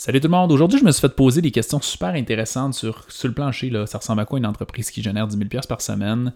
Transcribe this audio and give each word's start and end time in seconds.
Salut 0.00 0.20
tout 0.20 0.28
le 0.28 0.30
monde. 0.30 0.52
Aujourd'hui, 0.52 0.78
je 0.78 0.84
me 0.84 0.92
suis 0.92 1.00
fait 1.00 1.08
poser 1.08 1.42
des 1.42 1.50
questions 1.50 1.80
super 1.80 2.10
intéressantes 2.10 2.72
sur, 2.74 3.04
sur 3.10 3.26
le 3.26 3.34
plancher. 3.34 3.68
Là. 3.68 3.84
Ça 3.84 3.98
ressemble 3.98 4.20
à 4.20 4.26
quoi 4.26 4.38
une 4.38 4.46
entreprise 4.46 4.92
qui 4.92 5.02
génère 5.02 5.26
10 5.26 5.36
000 5.36 5.62
par 5.68 5.80
semaine? 5.80 6.32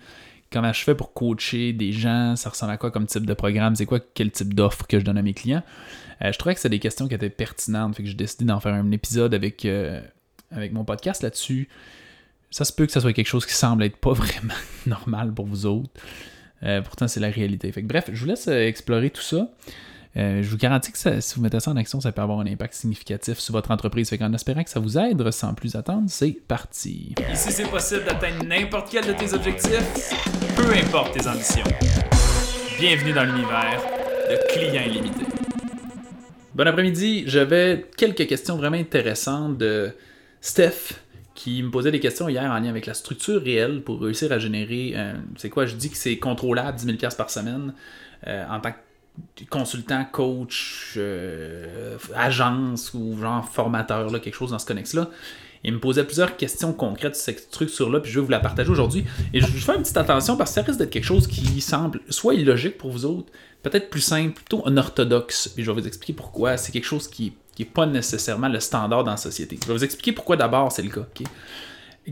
Comment 0.50 0.72
je 0.72 0.82
fais 0.82 0.96
pour 0.96 1.12
coacher 1.12 1.72
des 1.72 1.92
gens? 1.92 2.34
Ça 2.34 2.50
ressemble 2.50 2.72
à 2.72 2.76
quoi 2.76 2.90
comme 2.90 3.06
type 3.06 3.24
de 3.24 3.34
programme? 3.34 3.76
C'est 3.76 3.86
quoi 3.86 4.00
quel 4.00 4.32
type 4.32 4.52
d'offre 4.52 4.88
que 4.88 4.98
je 4.98 5.04
donne 5.04 5.16
à 5.16 5.22
mes 5.22 5.32
clients? 5.32 5.62
Euh, 6.22 6.32
je 6.32 6.38
trouvais 6.38 6.54
que 6.56 6.60
c'était 6.60 6.74
des 6.74 6.80
questions 6.80 7.06
qui 7.06 7.14
étaient 7.14 7.30
pertinentes. 7.30 7.94
Fait 7.94 8.02
que 8.02 8.08
j'ai 8.08 8.16
décidé 8.16 8.46
d'en 8.46 8.58
faire 8.58 8.74
un 8.74 8.90
épisode 8.90 9.32
avec, 9.32 9.64
euh, 9.64 10.00
avec 10.50 10.72
mon 10.72 10.84
podcast 10.84 11.22
là-dessus. 11.22 11.68
Ça 12.50 12.64
se 12.64 12.72
peut 12.72 12.86
que 12.86 12.92
ça 12.92 13.00
soit 13.00 13.12
quelque 13.12 13.28
chose 13.28 13.46
qui 13.46 13.54
semble 13.54 13.84
être 13.84 13.96
pas 13.96 14.12
vraiment 14.12 14.54
normal 14.86 15.32
pour 15.32 15.46
vous 15.46 15.66
autres. 15.66 15.88
Euh, 16.64 16.82
pourtant, 16.82 17.06
c'est 17.06 17.20
la 17.20 17.30
réalité. 17.30 17.72
Bref, 17.84 18.10
je 18.12 18.18
vous 18.18 18.26
laisse 18.26 18.48
explorer 18.48 19.10
tout 19.10 19.22
ça. 19.22 19.52
Euh, 20.14 20.42
je 20.42 20.50
vous 20.50 20.58
garantis 20.58 20.92
que 20.92 20.98
si 20.98 21.34
vous 21.34 21.40
mettez 21.40 21.58
ça 21.58 21.70
en 21.70 21.76
action, 21.76 22.00
ça 22.00 22.12
peut 22.12 22.20
avoir 22.20 22.40
un 22.40 22.46
impact 22.46 22.74
significatif 22.74 23.38
sur 23.38 23.52
votre 23.52 23.70
entreprise. 23.70 24.10
Fait 24.10 24.18
qu'en 24.18 24.32
espérant 24.34 24.62
que 24.62 24.68
ça 24.68 24.78
vous 24.78 24.98
aide, 24.98 25.30
sans 25.30 25.54
plus 25.54 25.74
attendre, 25.74 26.04
c'est 26.08 26.32
parti. 26.46 27.14
Ici, 27.32 27.50
c'est 27.50 27.70
possible 27.70 28.04
d'atteindre 28.04 28.44
n'importe 28.44 28.88
quel 28.90 29.06
de 29.06 29.12
tes 29.12 29.32
objectifs, 29.32 30.12
peu 30.54 30.70
importe 30.74 31.14
tes 31.14 31.26
ambitions. 31.26 31.64
Bienvenue 32.78 33.12
dans 33.14 33.24
l'univers 33.24 33.80
de 34.28 34.52
Clients 34.52 34.82
Illimités. 34.86 35.24
Bon 36.54 36.66
après-midi, 36.66 37.24
j'avais 37.26 37.86
quelques 37.96 38.26
questions 38.26 38.56
vraiment 38.56 38.76
intéressantes 38.76 39.56
de 39.56 39.92
Steph 40.42 41.00
qui 41.34 41.62
me 41.62 41.70
posait 41.70 41.90
des 41.90 42.00
questions 42.00 42.28
hier 42.28 42.42
en 42.42 42.58
lien 42.58 42.68
avec 42.68 42.84
la 42.84 42.92
structure 42.92 43.42
réelle 43.42 43.82
pour 43.82 43.98
réussir 44.02 44.30
à 44.32 44.38
générer, 44.38 44.92
euh, 44.94 45.14
c'est 45.36 45.48
quoi, 45.48 45.64
je 45.64 45.74
dis 45.74 45.88
que 45.88 45.96
c'est 45.96 46.18
contrôlable, 46.18 46.76
10 46.76 46.98
000 47.00 47.14
par 47.16 47.30
semaine 47.30 47.72
euh, 48.26 48.44
en 48.50 48.60
tant 48.60 48.72
que 48.72 48.76
consultant, 49.50 50.04
coach, 50.10 50.94
euh, 50.96 51.96
agence 52.14 52.94
ou 52.94 53.18
genre 53.18 53.48
formateur, 53.48 54.10
là, 54.10 54.18
quelque 54.18 54.34
chose 54.34 54.50
dans 54.50 54.58
ce 54.58 54.66
connexe-là. 54.66 55.10
Il 55.64 55.74
me 55.74 55.78
posait 55.78 56.04
plusieurs 56.04 56.36
questions 56.36 56.72
concrètes 56.72 57.14
sur 57.14 57.24
cette 57.24 57.38
structure-là, 57.40 58.00
puis 58.00 58.10
je 58.10 58.18
vais 58.18 58.24
vous 58.24 58.30
la 58.30 58.40
partager 58.40 58.70
aujourd'hui. 58.70 59.04
Et 59.32 59.40
je 59.40 59.46
faire 59.46 59.76
une 59.76 59.82
petite 59.82 59.96
attention 59.96 60.36
parce 60.36 60.50
que 60.50 60.54
ça 60.54 60.62
risque 60.62 60.78
d'être 60.78 60.90
quelque 60.90 61.04
chose 61.04 61.28
qui 61.28 61.60
semble 61.60 62.00
soit 62.08 62.34
illogique 62.34 62.78
pour 62.78 62.90
vous 62.90 63.04
autres, 63.04 63.30
peut-être 63.62 63.88
plus 63.88 64.00
simple, 64.00 64.34
plutôt 64.34 64.66
unorthodoxe. 64.66 65.54
Et 65.56 65.62
je 65.62 65.70
vais 65.70 65.80
vous 65.80 65.86
expliquer 65.86 66.14
pourquoi. 66.14 66.56
C'est 66.56 66.72
quelque 66.72 66.86
chose 66.86 67.06
qui 67.06 67.34
n'est 67.58 67.64
pas 67.64 67.86
nécessairement 67.86 68.48
le 68.48 68.58
standard 68.58 69.04
dans 69.04 69.12
la 69.12 69.16
société. 69.16 69.58
Je 69.62 69.68
vais 69.68 69.74
vous 69.74 69.84
expliquer 69.84 70.12
pourquoi 70.12 70.36
d'abord 70.36 70.72
c'est 70.72 70.82
le 70.82 70.90
cas. 70.90 71.06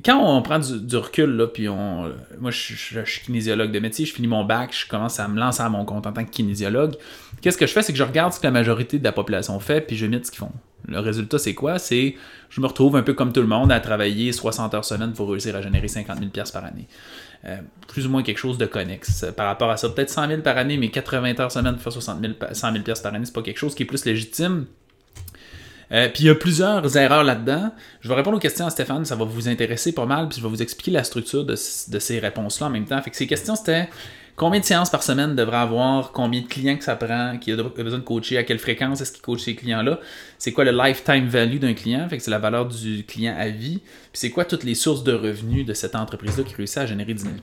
Quand 0.05 0.23
on 0.23 0.41
prend 0.43 0.61
du, 0.61 0.97
recul, 0.97 1.31
là, 1.31 1.49
puis 1.49 1.69
on, 1.69 2.13
moi 2.39 2.53
je, 2.53 2.75
suis 2.75 3.25
kinésiologue 3.25 3.73
de 3.73 3.81
métier, 3.81 4.07
je 4.07 4.15
finis 4.15 4.29
mon 4.29 4.45
bac, 4.45 4.73
je 4.73 4.87
commence 4.87 5.19
à 5.19 5.27
me 5.27 5.39
lancer 5.39 5.63
à 5.63 5.69
mon 5.69 5.85
compte 5.85 6.07
en 6.07 6.13
tant 6.13 6.25
que 6.25 6.31
kinésiologue. 6.31 6.95
Qu'est-ce 7.41 7.59
que 7.59 7.67
je 7.67 7.73
fais? 7.73 7.83
C'est 7.83 7.93
que 7.93 7.99
je 7.99 8.05
regarde 8.05 8.33
ce 8.33 8.39
que 8.39 8.47
la 8.47 8.53
majorité 8.53 9.01
de 9.01 9.05
la 9.05 9.11
population 9.11 9.59
fait, 9.59 9.81
puis 9.81 9.97
je 9.97 10.07
mets 10.07 10.23
ce 10.23 10.31
qu'ils 10.31 10.39
font. 10.39 10.53
Le 10.87 11.01
résultat, 11.01 11.39
c'est 11.39 11.55
quoi? 11.55 11.81
C'est 11.81 12.15
je 12.51 12.61
me 12.61 12.67
retrouve 12.67 12.97
un 12.97 13.03
peu 13.03 13.15
comme 13.15 13.33
tout 13.33 13.41
le 13.41 13.49
monde 13.49 13.73
à 13.73 13.81
travailler 13.81 14.33
60 14.33 14.75
heures 14.75 14.85
semaine 14.85 15.13
pour 15.13 15.29
réussir 15.29 15.57
à 15.57 15.63
générer 15.63 15.89
50 15.89 16.19
000 16.19 16.31
par 16.53 16.65
année. 16.65 16.87
Euh, 17.47 17.57
plus 17.89 18.07
ou 18.07 18.11
moins 18.11 18.23
quelque 18.23 18.39
chose 18.39 18.59
de 18.59 18.67
connexe. 18.67 19.25
Par 19.37 19.47
rapport 19.47 19.71
à 19.71 19.77
ça, 19.77 19.89
peut-être 19.89 20.11
100 20.11 20.29
000 20.29 20.43
par 20.43 20.57
année, 20.57 20.77
mais 20.77 20.89
80 20.89 21.41
heures 21.41 21.51
semaine 21.51 21.75
pour 21.75 21.83
faire 21.83 21.93
60 21.93 22.21
000, 22.21 22.35
100 22.53 22.73
000 22.73 22.85
par 22.85 23.15
année, 23.15 23.25
c'est 23.25 23.35
pas 23.35 23.43
quelque 23.43 23.59
chose 23.59 23.75
qui 23.75 23.83
est 23.83 23.87
plus 23.87 24.05
légitime. 24.05 24.67
Euh, 25.93 26.09
puis 26.09 26.25
il 26.25 26.27
y 26.27 26.31
a 26.31 26.35
plusieurs 26.35 26.97
erreurs 26.97 27.25
là-dedans. 27.25 27.73
Je 28.01 28.09
vais 28.09 28.15
répondre 28.15 28.37
aux 28.37 28.41
questions 28.41 28.67
à 28.67 28.71
Stéphane, 28.71 29.05
ça 29.05 29.17
va 29.17 29.25
vous 29.25 29.49
intéresser 29.49 29.93
pas 29.93 30.07
mal, 30.07 30.29
puis 30.29 30.39
je 30.39 30.43
vais 30.43 30.49
vous 30.49 30.63
expliquer 30.63 30.93
la 30.93 31.05
structure 31.05 31.45
de, 31.45 31.57
ces 31.57 32.19
réponses-là 32.19 32.69
en 32.69 32.71
même 32.71 32.85
temps. 32.85 33.01
Fait 33.03 33.11
que 33.11 33.17
ces 33.17 33.27
questions, 33.27 33.57
c'était 33.57 33.89
combien 34.37 34.61
de 34.61 34.65
séances 34.65 34.91
par 34.91 35.03
semaine 35.03 35.35
devrait 35.35 35.57
avoir, 35.57 36.13
combien 36.13 36.43
de 36.43 36.47
clients 36.47 36.77
que 36.77 36.85
ça 36.85 36.95
prend, 36.95 37.39
qui 37.39 37.53
a 37.53 37.57
besoin 37.57 37.99
de 37.99 38.05
coacher, 38.05 38.39
à 38.39 38.45
quelle 38.45 38.61
fréquence 38.61 39.01
est-ce 39.01 39.13
qu'il 39.13 39.23
coach 39.23 39.41
ces 39.41 39.57
clients-là, 39.57 39.99
c'est 40.39 40.53
quoi 40.53 40.65
le 40.65 40.73
lifetime 40.73 41.27
value 41.27 41.59
d'un 41.59 41.75
client, 41.75 42.09
fait 42.09 42.19
que 42.19 42.23
c'est 42.23 42.31
la 42.31 42.39
valeur 42.39 42.67
du 42.67 43.05
client 43.05 43.35
à 43.37 43.49
vie, 43.49 43.79
puis 43.79 44.21
c'est 44.21 44.31
quoi 44.31 44.45
toutes 44.45 44.65
les 44.65 44.75
sources 44.75 45.03
de 45.03 45.13
revenus 45.13 45.67
de 45.67 45.75
cette 45.75 45.97
entreprise-là 45.97 46.45
qui 46.45 46.55
réussit 46.55 46.79
à 46.79 46.87
générer 46.87 47.15
10 47.15 47.23
000 47.23 47.35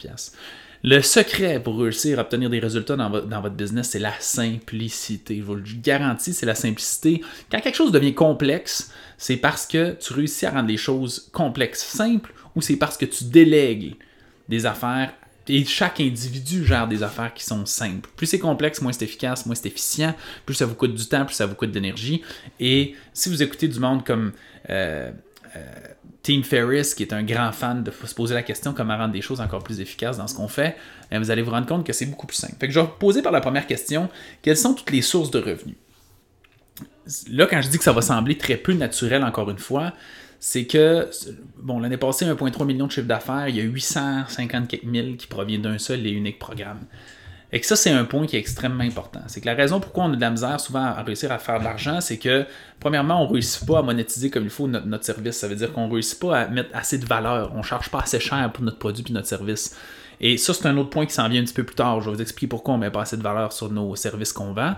le 0.84 1.02
secret 1.02 1.62
pour 1.62 1.80
réussir 1.80 2.20
à 2.20 2.22
obtenir 2.22 2.50
des 2.50 2.60
résultats 2.60 2.96
dans, 2.96 3.10
votre, 3.10 3.56
business, 3.56 3.90
c'est 3.90 4.00
la 4.00 4.14
simplicité. 4.20 5.38
Je 5.38 5.44
vous 5.44 5.56
le 5.56 5.64
garantis, 5.82 6.34
c'est 6.34 6.46
la 6.46 6.56
simplicité. 6.56 7.22
Quand 7.52 7.60
quelque 7.60 7.76
chose 7.76 7.92
devient 7.92 8.14
complexe, 8.14 8.92
c'est 9.18 9.38
parce 9.38 9.66
que 9.66 9.96
tu 10.00 10.14
réussis 10.14 10.46
à 10.46 10.52
rendre 10.52 10.68
les 10.68 10.78
choses 10.78 11.30
complexes 11.32 11.84
simples 11.84 12.34
ou 12.56 12.62
c'est 12.62 12.76
parce 12.76 12.98
que 12.98 13.06
tu 13.06 13.26
délègues 13.26 13.96
des 14.50 14.66
affaires 14.66 15.14
et 15.50 15.64
chaque 15.66 16.02
individu 16.02 16.66
gère 16.66 16.88
des 16.88 17.04
affaires 17.04 17.34
qui 17.34 17.44
sont 17.44 17.66
simples. 17.66 18.10
Plus 18.16 18.28
c'est 18.28 18.40
complexe, 18.40 18.82
moins 18.82 18.92
c'est 18.92 19.06
efficace, 19.06 19.46
moins 19.46 19.56
c'est 19.56 19.68
efficient, 19.68 20.14
plus 20.46 20.56
ça 20.56 20.66
vous 20.66 20.76
coûte 20.76 20.94
du 20.94 21.06
temps, 21.06 21.26
plus 21.26 21.36
ça 21.36 21.46
vous 21.46 21.56
coûte 21.56 21.72
d'énergie. 21.72 22.22
Et 22.60 22.96
si 23.14 23.30
vous 23.30 23.42
écoutez 23.42 23.68
du 23.68 23.80
monde 23.80 24.06
comme 24.06 24.34
euh, 24.70 25.12
euh, 25.56 25.60
Tim 26.28 26.44
Ferriss, 26.44 26.94
qui 26.94 27.04
est 27.04 27.14
un 27.14 27.24
grand 27.24 27.54
fan 27.54 27.84
de 27.84 27.90
se 27.90 28.14
poser 28.14 28.36
la 28.36 28.44
question 28.44 28.74
comment 28.74 28.98
rendre 28.98 29.14
des 29.14 29.22
choses 29.22 29.40
encore 29.40 29.64
plus 29.64 29.80
efficaces 29.80 30.18
dans 30.18 30.28
ce 30.28 30.36
qu'on 30.36 30.50
fait, 30.50 30.76
eh, 31.10 31.18
vous 31.18 31.32
allez 31.32 31.42
vous 31.42 31.52
rendre 31.52 31.68
compte 31.68 31.86
que 31.86 31.94
c'est 31.94 32.06
beaucoup 32.06 32.28
plus 32.28 32.36
simple. 32.36 32.56
Fait 32.60 32.68
que 32.68 32.74
je 32.74 32.82
vais 32.82 32.88
poser 33.00 33.22
par 33.22 33.32
la 33.32 33.40
première 33.40 33.66
question 33.66 34.10
quelles 34.42 34.58
sont 34.58 34.74
toutes 34.74 34.92
les 34.92 35.02
sources 35.02 35.32
de 35.32 35.40
revenus? 35.40 35.78
Là, 37.32 37.48
quand 37.50 37.62
je 37.62 37.70
dis 37.70 37.78
que 37.78 37.84
ça 37.86 37.94
va 37.94 38.02
sembler 38.02 38.38
très 38.38 38.58
peu 38.58 38.74
naturel, 38.74 39.24
encore 39.24 39.50
une 39.50 39.58
fois, 39.58 39.94
c'est 40.38 40.66
que, 40.66 41.10
bon, 41.60 41.80
l'année 41.80 41.96
passée, 41.96 42.26
1,3 42.26 42.66
million 42.66 42.88
de 42.88 42.92
chiffre 42.92 43.08
d'affaires, 43.08 43.48
il 43.48 43.56
y 43.56 43.62
a 43.62 43.64
850 43.64 44.76
000 44.84 45.14
qui 45.18 45.28
proviennent 45.28 45.62
d'un 45.62 45.78
seul 45.78 46.06
et 46.06 46.12
unique 46.12 46.40
programme. 46.40 46.82
Et 47.52 47.62
que 47.62 47.66
ça, 47.66 47.78
c'est 47.78 47.92
un 47.92 48.04
point 48.04 48.26
qui 48.26 48.36
est 48.36 48.40
extrêmement 48.40 48.84
important. 48.84 49.22
C'est 49.28 49.40
que 49.40 49.46
la 49.46 49.54
raison 49.54 49.80
pourquoi 49.80 50.04
on 50.06 50.14
a 50.14 50.16
de 50.16 50.22
la 50.22 50.30
misère 50.30 50.60
souvent 50.60 50.84
à 50.84 51.02
réussir 51.02 51.32
à 51.32 51.38
faire 51.38 51.60
de 51.60 51.64
l'argent, 51.64 52.02
c'est 52.02 52.18
que, 52.18 52.46
premièrement, 52.80 53.22
on 53.24 53.28
ne 53.28 53.34
réussit 53.34 53.66
pas 53.66 53.80
à 53.80 53.82
monétiser 53.82 54.30
comme 54.30 54.44
il 54.44 54.50
faut 54.50 54.68
notre, 54.68 55.06
service. 55.06 55.38
Ça 55.38 55.48
veut 55.48 55.56
dire 55.56 55.72
qu'on 55.72 55.88
ne 55.88 55.94
réussit 55.94 56.20
pas 56.20 56.40
à 56.42 56.48
mettre 56.48 56.70
assez 56.74 56.98
de 56.98 57.06
valeur. 57.06 57.54
On 57.56 57.60
ne 57.60 57.64
charge 57.64 57.90
pas 57.90 58.00
assez 58.00 58.20
cher 58.20 58.52
pour 58.52 58.66
notre 58.66 58.80
produit 58.80 59.06
et 59.08 59.14
notre 59.14 59.28
service. 59.28 59.78
Et 60.20 60.38
ça, 60.38 60.54
c'est 60.54 60.66
un 60.68 60.78
autre 60.78 60.90
point 60.90 61.06
qui 61.06 61.14
s'en 61.14 61.28
vient 61.30 61.42
un 61.42 61.46
petit 61.46 61.54
peu 61.54 61.64
plus 61.64 61.76
tard. 61.76 62.02
Je 62.02 62.10
vais 62.10 62.16
vous 62.16 62.22
expliquer 62.22 62.48
pourquoi 62.48 62.74
on 62.74 62.78
met 62.78 62.92
pas 62.92 63.02
assez 63.02 63.18
de 63.18 63.24
valeur 63.24 63.54
sur 63.54 63.72
nos 63.72 63.96
services 63.96 64.34
qu'on 64.34 64.54
vend. 64.54 64.76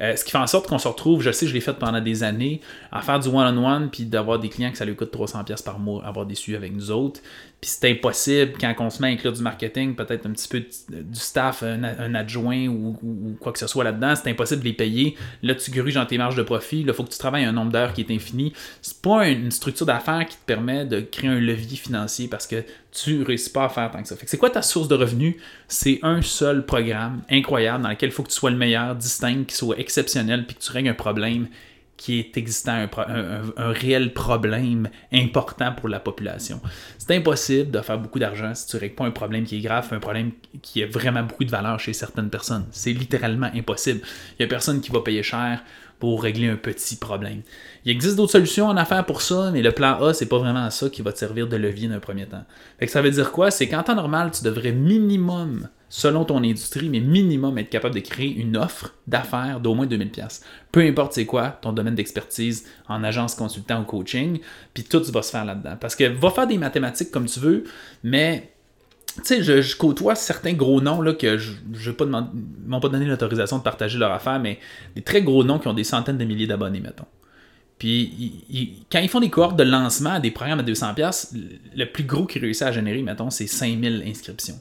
Euh, 0.00 0.16
ce 0.16 0.24
qui 0.24 0.30
fait 0.30 0.38
en 0.38 0.46
sorte 0.46 0.66
qu'on 0.66 0.78
se 0.78 0.88
retrouve, 0.88 1.20
je 1.20 1.30
sais, 1.30 1.46
je 1.46 1.52
l'ai 1.52 1.60
fait 1.60 1.74
pendant 1.74 2.00
des 2.00 2.22
années, 2.22 2.62
à 2.90 3.02
faire 3.02 3.20
du 3.20 3.28
one-on-one, 3.28 3.90
puis 3.90 4.04
d'avoir 4.04 4.38
des 4.38 4.48
clients 4.48 4.70
que 4.70 4.78
ça 4.78 4.86
lui 4.86 4.96
coûte 4.96 5.12
300$ 5.14 5.62
par 5.62 5.78
mois, 5.78 6.02
avoir 6.06 6.24
des 6.24 6.34
suivis 6.34 6.56
avec 6.56 6.74
nous 6.74 6.90
autres. 6.90 7.20
Puis 7.60 7.70
c'est 7.78 7.90
impossible 7.90 8.52
quand 8.58 8.74
on 8.78 8.88
se 8.88 9.02
met 9.02 9.08
à 9.08 9.10
inclure 9.10 9.34
du 9.34 9.42
marketing, 9.42 9.94
peut-être 9.94 10.24
un 10.24 10.30
petit 10.30 10.48
peu 10.48 10.60
du 10.60 11.20
staff, 11.20 11.62
un, 11.62 12.14
adjoint 12.14 12.66
ou, 12.68 13.36
quoi 13.38 13.52
que 13.52 13.58
ce 13.58 13.66
soit 13.66 13.84
là-dedans, 13.84 14.14
c'est 14.16 14.30
impossible 14.30 14.62
de 14.62 14.68
les 14.68 14.72
payer. 14.72 15.16
Là, 15.42 15.54
tu 15.54 15.70
gruges 15.70 15.94
dans 15.94 16.06
tes 16.06 16.16
marges 16.16 16.36
de 16.36 16.42
profit. 16.42 16.82
Là, 16.84 16.92
il 16.92 16.94
faut 16.94 17.04
que 17.04 17.10
tu 17.10 17.18
travailles 17.18 17.44
un 17.44 17.52
nombre 17.52 17.70
d'heures 17.70 17.92
qui 17.92 18.00
est 18.00 18.10
infini. 18.10 18.54
C'est 18.80 19.02
pas 19.02 19.28
une 19.28 19.50
structure 19.50 19.84
d'affaires 19.84 20.24
qui 20.26 20.36
te 20.36 20.44
permet 20.46 20.86
de 20.86 21.00
créer 21.00 21.28
un 21.28 21.38
levier 21.38 21.76
financier 21.76 22.28
parce 22.28 22.46
que 22.46 22.64
tu 22.92 23.22
réussis 23.22 23.50
pas 23.50 23.64
à 23.64 23.68
faire 23.68 23.90
tant 23.90 24.02
que 24.02 24.08
ça. 24.08 24.16
Fait 24.16 24.24
que 24.24 24.30
c'est 24.30 24.38
quoi 24.38 24.50
ta 24.50 24.62
source 24.62 24.88
de 24.88 24.94
revenus? 24.94 25.36
C'est 25.68 26.00
un 26.02 26.22
seul 26.22 26.66
programme 26.66 27.22
incroyable 27.30 27.82
dans 27.82 27.90
lequel 27.90 28.10
il 28.10 28.12
faut 28.12 28.22
que 28.22 28.30
tu 28.30 28.34
sois 28.34 28.50
le 28.50 28.56
meilleur, 28.56 28.96
distinct, 28.96 29.44
qui 29.44 29.54
soit 29.54 29.78
exceptionnel, 29.78 30.46
puis 30.46 30.56
que 30.56 30.62
tu 30.62 30.72
règles 30.72 30.88
un 30.88 30.94
problème 30.94 31.48
qui 32.00 32.18
est 32.18 32.38
existant, 32.38 32.88
un, 32.96 33.72
réel 33.72 34.14
problème 34.14 34.88
important 35.12 35.72
pour 35.72 35.90
la 35.90 36.00
population. 36.00 36.58
C'est 36.96 37.14
impossible 37.14 37.70
de 37.70 37.82
faire 37.82 37.98
beaucoup 37.98 38.18
d'argent 38.18 38.54
si 38.54 38.66
tu 38.68 38.76
ne 38.76 38.80
règles 38.80 38.94
pas 38.94 39.04
un 39.04 39.10
problème 39.10 39.44
qui 39.44 39.58
est 39.58 39.60
grave, 39.60 39.86
un 39.92 39.98
problème 39.98 40.32
qui 40.62 40.82
a 40.82 40.86
vraiment 40.86 41.22
beaucoup 41.22 41.44
de 41.44 41.50
valeur 41.50 41.78
chez 41.78 41.92
certaines 41.92 42.30
personnes. 42.30 42.64
C'est 42.70 42.94
littéralement 42.94 43.50
impossible. 43.54 44.00
Il 44.30 44.36
n'y 44.40 44.44
a 44.46 44.48
personne 44.48 44.80
qui 44.80 44.90
va 44.90 45.00
payer 45.02 45.22
cher 45.22 45.62
pour 46.00 46.22
régler 46.22 46.48
un 46.48 46.56
petit 46.56 46.96
problème. 46.96 47.42
Il 47.84 47.92
existe 47.92 48.16
d'autres 48.16 48.32
solutions 48.32 48.66
en 48.66 48.76
affaires 48.76 49.06
pour 49.06 49.22
ça, 49.22 49.50
mais 49.52 49.62
le 49.62 49.70
plan 49.70 50.02
A, 50.02 50.14
c'est 50.14 50.26
pas 50.26 50.38
vraiment 50.38 50.68
ça 50.70 50.88
qui 50.88 51.02
va 51.02 51.12
te 51.12 51.18
servir 51.18 51.46
de 51.46 51.56
levier 51.56 51.86
dans 51.86 51.94
un 51.94 52.00
premier 52.00 52.26
temps. 52.26 52.44
Fait 52.78 52.86
que 52.86 52.92
ça 52.92 53.02
veut 53.02 53.10
dire 53.10 53.30
quoi? 53.30 53.50
C'est 53.50 53.68
qu'en 53.68 53.82
temps 53.82 53.94
normal, 53.94 54.30
tu 54.32 54.42
devrais 54.42 54.72
minimum 54.72 55.68
selon 55.90 56.24
ton 56.24 56.38
industrie, 56.38 56.88
mais 56.88 57.00
minimum 57.00 57.58
être 57.58 57.68
capable 57.68 57.96
de 57.96 58.00
créer 58.00 58.32
une 58.34 58.56
offre 58.56 58.94
d'affaires 59.06 59.60
d'au 59.60 59.74
moins 59.74 59.86
2000$. 59.86 60.40
Peu 60.72 60.80
importe 60.80 61.12
c'est 61.12 61.26
quoi 61.26 61.48
ton 61.48 61.72
domaine 61.72 61.96
d'expertise 61.96 62.64
en 62.88 63.04
agence 63.04 63.34
consultant 63.34 63.82
ou 63.82 63.84
coaching, 63.84 64.40
puis 64.72 64.84
tout 64.84 65.02
va 65.12 65.22
se 65.22 65.32
faire 65.32 65.44
là-dedans. 65.44 65.76
Parce 65.78 65.96
que 65.96 66.04
va 66.04 66.30
faire 66.30 66.46
des 66.46 66.58
mathématiques 66.58 67.10
comme 67.10 67.26
tu 67.26 67.40
veux, 67.40 67.64
mais 68.02 68.52
tu 69.24 69.42
sais, 69.44 69.62
je, 69.62 69.76
côtoie 69.76 70.14
certains 70.14 70.52
gros 70.52 70.80
noms 70.80 71.00
là, 71.00 71.14
que 71.14 71.38
je 71.38 71.52
ne 71.90 72.66
m'ont 72.66 72.80
pas 72.80 72.88
donné 72.88 73.04
l'autorisation 73.04 73.58
de 73.58 73.62
partager 73.62 73.98
leur 73.98 74.12
affaire, 74.12 74.40
mais 74.40 74.58
des 74.94 75.02
très 75.02 75.22
gros 75.22 75.44
noms 75.44 75.58
qui 75.58 75.68
ont 75.68 75.74
des 75.74 75.84
centaines 75.84 76.18
de 76.18 76.24
milliers 76.24 76.46
d'abonnés, 76.46 76.80
mettons. 76.80 77.06
Puis 77.78 78.84
quand 78.92 78.98
ils 78.98 79.08
font 79.08 79.20
des 79.20 79.30
cohortes 79.30 79.56
de 79.56 79.64
lancement 79.64 80.10
à 80.10 80.20
des 80.20 80.30
programmes 80.30 80.60
à 80.60 80.62
200$, 80.62 81.28
le 81.74 81.84
plus 81.86 82.04
gros 82.04 82.26
qu'ils 82.26 82.42
réussissent 82.42 82.62
à 82.62 82.72
générer, 82.72 83.02
mettons, 83.02 83.30
c'est 83.30 83.46
5000 83.46 84.04
inscriptions. 84.06 84.60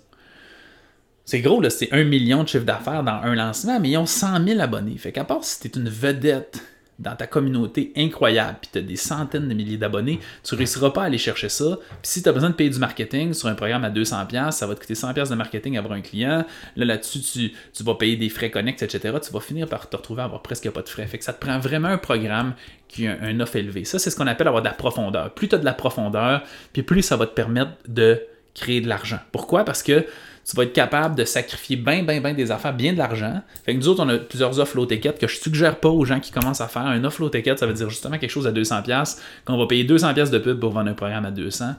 C'est 1.25 1.41
gros, 1.41 1.61
c'est 1.69 1.91
un 1.91 2.05
million 2.05 2.43
de 2.43 2.47
chiffre 2.47 2.65
d'affaires 2.65 3.03
dans 3.03 3.21
un 3.21 3.35
lancement, 3.35 3.79
mais 3.79 3.91
ils 3.91 3.97
ont 3.97 4.05
100 4.05 4.47
000 4.47 4.59
abonnés. 4.61 4.97
Fait 4.97 5.11
qu'à 5.11 5.25
part 5.25 5.43
si 5.43 5.59
tu 5.59 5.67
es 5.67 5.71
une 5.81 5.89
vedette 5.89 6.63
dans 6.99 7.15
ta 7.15 7.27
communauté 7.27 7.93
incroyable, 7.95 8.57
puis 8.61 8.69
tu 8.73 8.79
as 8.79 8.81
des 8.81 8.97
centaines 8.97 9.47
de 9.47 9.53
milliers 9.53 9.77
d'abonnés, 9.77 10.19
tu 10.43 10.53
ne 10.53 10.57
réussiras 10.57 10.89
pas 10.91 11.03
à 11.03 11.05
aller 11.05 11.17
chercher 11.17 11.49
ça. 11.49 11.77
Puis 12.01 12.11
si 12.11 12.23
tu 12.23 12.29
as 12.29 12.33
besoin 12.33 12.49
de 12.49 12.55
payer 12.55 12.69
du 12.69 12.79
marketing 12.79 13.33
sur 13.33 13.47
un 13.47 13.55
programme 13.55 13.85
à 13.85 13.89
200$, 13.89 14.51
ça 14.51 14.67
va 14.67 14.75
te 14.75 14.81
coûter 14.81 14.93
100$ 14.93 15.29
de 15.29 15.35
marketing 15.35 15.77
à 15.77 15.79
avoir 15.79 15.93
un 15.93 16.01
client. 16.01 16.45
Là, 16.75 16.85
là-dessus, 16.85 17.51
tu, 17.73 17.83
vas 17.83 17.95
payer 17.95 18.17
des 18.17 18.29
frais 18.29 18.51
connects, 18.51 18.83
etc. 18.83 19.17
Tu 19.23 19.31
vas 19.31 19.39
finir 19.39 19.67
par 19.67 19.89
te 19.89 19.95
retrouver 19.95 20.21
à 20.21 20.25
avoir 20.25 20.41
presque 20.41 20.69
pas 20.69 20.81
de 20.81 20.89
frais. 20.89 21.07
Fait 21.07 21.17
que 21.17 21.23
ça 21.23 21.33
te 21.33 21.39
prend 21.39 21.57
vraiment 21.57 21.87
un 21.87 21.97
programme 21.97 22.53
qui 22.89 23.07
a 23.07 23.17
un 23.21 23.39
offre 23.39 23.55
élevé. 23.55 23.85
Ça, 23.85 23.97
c'est 23.97 24.09
ce 24.09 24.17
qu'on 24.17 24.27
appelle 24.27 24.47
avoir 24.47 24.61
de 24.61 24.67
la 24.67 24.73
profondeur. 24.73 25.33
Plus 25.33 25.47
tu 25.47 25.55
as 25.55 25.57
de 25.57 25.65
la 25.65 25.73
profondeur, 25.73 26.43
puis 26.73 26.83
plus 26.83 27.01
ça 27.01 27.15
va 27.15 27.27
te 27.27 27.33
permettre 27.33 27.71
de 27.87 28.21
créer 28.55 28.81
de 28.81 28.89
l'argent. 28.89 29.19
Pourquoi? 29.31 29.63
Parce 29.63 29.83
que 29.83 30.05
tu 30.49 30.55
vas 30.55 30.63
être 30.63 30.73
capable 30.73 31.15
de 31.15 31.25
sacrifier 31.25 31.75
bien, 31.75 32.01
bien, 32.01 32.19
bien 32.21 32.33
des 32.33 32.49
affaires, 32.49 32.73
bien 32.73 32.93
de 32.93 32.97
l'argent. 32.97 33.41
Fait 33.63 33.73
que 33.73 33.77
nous 33.77 33.87
autres, 33.87 34.03
on 34.03 34.09
a 34.09 34.17
plusieurs 34.17 34.59
offres 34.59 34.77
low 34.77 34.87
ticket 34.87 35.13
que 35.13 35.27
je 35.27 35.35
suggère 35.35 35.79
pas 35.79 35.89
aux 35.89 36.05
gens 36.05 36.19
qui 36.19 36.31
commencent 36.31 36.61
à 36.61 36.67
faire. 36.67 36.81
Un 36.87 37.03
offre 37.03 37.21
low 37.21 37.29
ticket, 37.29 37.55
ça 37.55 37.67
veut 37.67 37.73
dire 37.73 37.89
justement 37.89 38.17
quelque 38.17 38.31
chose 38.31 38.47
à 38.47 38.51
200$, 38.51 39.17
qu'on 39.45 39.57
va 39.57 39.67
payer 39.67 39.83
200$ 39.83 40.31
de 40.31 40.37
pub 40.39 40.59
pour 40.59 40.71
vendre 40.71 40.89
un 40.89 40.93
programme 40.93 41.25
à 41.25 41.31
200$. 41.31 41.75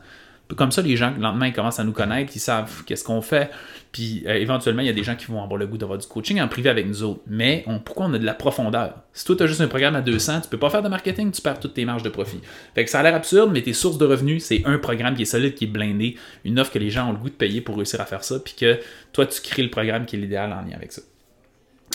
Comme 0.57 0.73
ça, 0.73 0.83
les 0.83 0.97
gens, 0.97 1.13
lentement, 1.19 1.45
ils 1.45 1.53
commencent 1.53 1.81
à 1.81 1.85
nous 1.85 1.93
connaître, 1.93 2.33
ils 2.35 2.41
savent 2.41 2.85
qu'est-ce 2.85 3.05
qu'on 3.05 3.23
fait. 3.23 3.51
Puis 3.93 4.23
euh, 4.27 4.35
éventuellement, 4.35 4.83
il 4.83 4.87
y 4.87 4.91
a 4.91 4.95
des 4.95 5.03
gens 5.03 5.17
qui 5.17 5.27
vont 5.27 5.43
avoir 5.43 5.59
le 5.59 5.67
goût 5.67 5.77
d'avoir 5.77 5.99
du 5.99 6.07
coaching 6.07 6.41
en 6.41 6.49
privé 6.49 6.71
avec 6.71 6.87
nous 6.87 7.03
autres. 7.03 7.21
Mais 7.27 7.65
pourquoi 7.85 8.07
on 8.07 8.15
a 8.15 8.19
de 8.19 8.25
la 8.25 8.35
profondeur? 8.35 8.95
Si 9.13 9.25
toi, 9.25 9.37
tu 9.37 9.43
as 9.43 9.47
juste 9.47 9.61
un 9.61 9.69
programme 9.69 9.97
à 9.97 10.01
200, 10.01 10.43
tu 10.43 10.49
peux 10.49 10.59
pas 10.59 10.71
faire 10.71 10.83
de 10.83 10.89
marketing, 10.89 11.33
tu 11.33 11.43
perds 11.43 11.61
toutes 11.61 11.75
tes 11.75 11.85
marges 11.85 12.03
de 12.03 12.09
profit. 12.09 12.41
Fait 12.75 12.85
que 12.85 12.91
ça 12.91 13.01
a 13.01 13.03
l'air 13.03 13.15
absurde, 13.15 13.51
mais 13.53 13.63
tes 13.63 13.73
sources 13.73 13.99
de 13.99 14.07
revenus, 14.07 14.45
c'est 14.45 14.63
un 14.65 14.79
programme 14.79 15.15
qui 15.15 15.23
est 15.23 15.27
solide, 15.27 15.55
qui 15.55 15.65
est 15.65 15.69
blindé, 15.69 16.17
une 16.45 16.59
offre 16.59 16.73
que 16.73 16.79
les 16.79 16.91
gens 16.91 17.09
ont 17.09 17.13
le 17.13 17.19
goût 17.19 17.31
de 17.31 17.35
payer 17.35 17.61
pour 17.61 17.77
réussir 17.77 18.01
à 18.01 18.07
faire 18.07 18.23
ça, 18.23 18.39
puis 18.39 18.55
que 18.55 18.79
toi, 19.13 19.27
tu 19.27 19.41
crées 19.41 19.63
le 19.63 19.71
programme 19.71 20.07
qui 20.07 20.17
est 20.17 20.21
l'idéal 20.21 20.53
en 20.53 20.69
lien 20.69 20.77
avec 20.77 20.93
ça. 20.93 21.03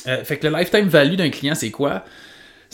Euh, 0.08 0.24
fait 0.24 0.38
que 0.38 0.48
le 0.48 0.56
lifetime 0.58 0.88
value 0.88 1.16
d'un 1.16 1.30
client, 1.30 1.56
c'est 1.56 1.72
quoi? 1.72 2.04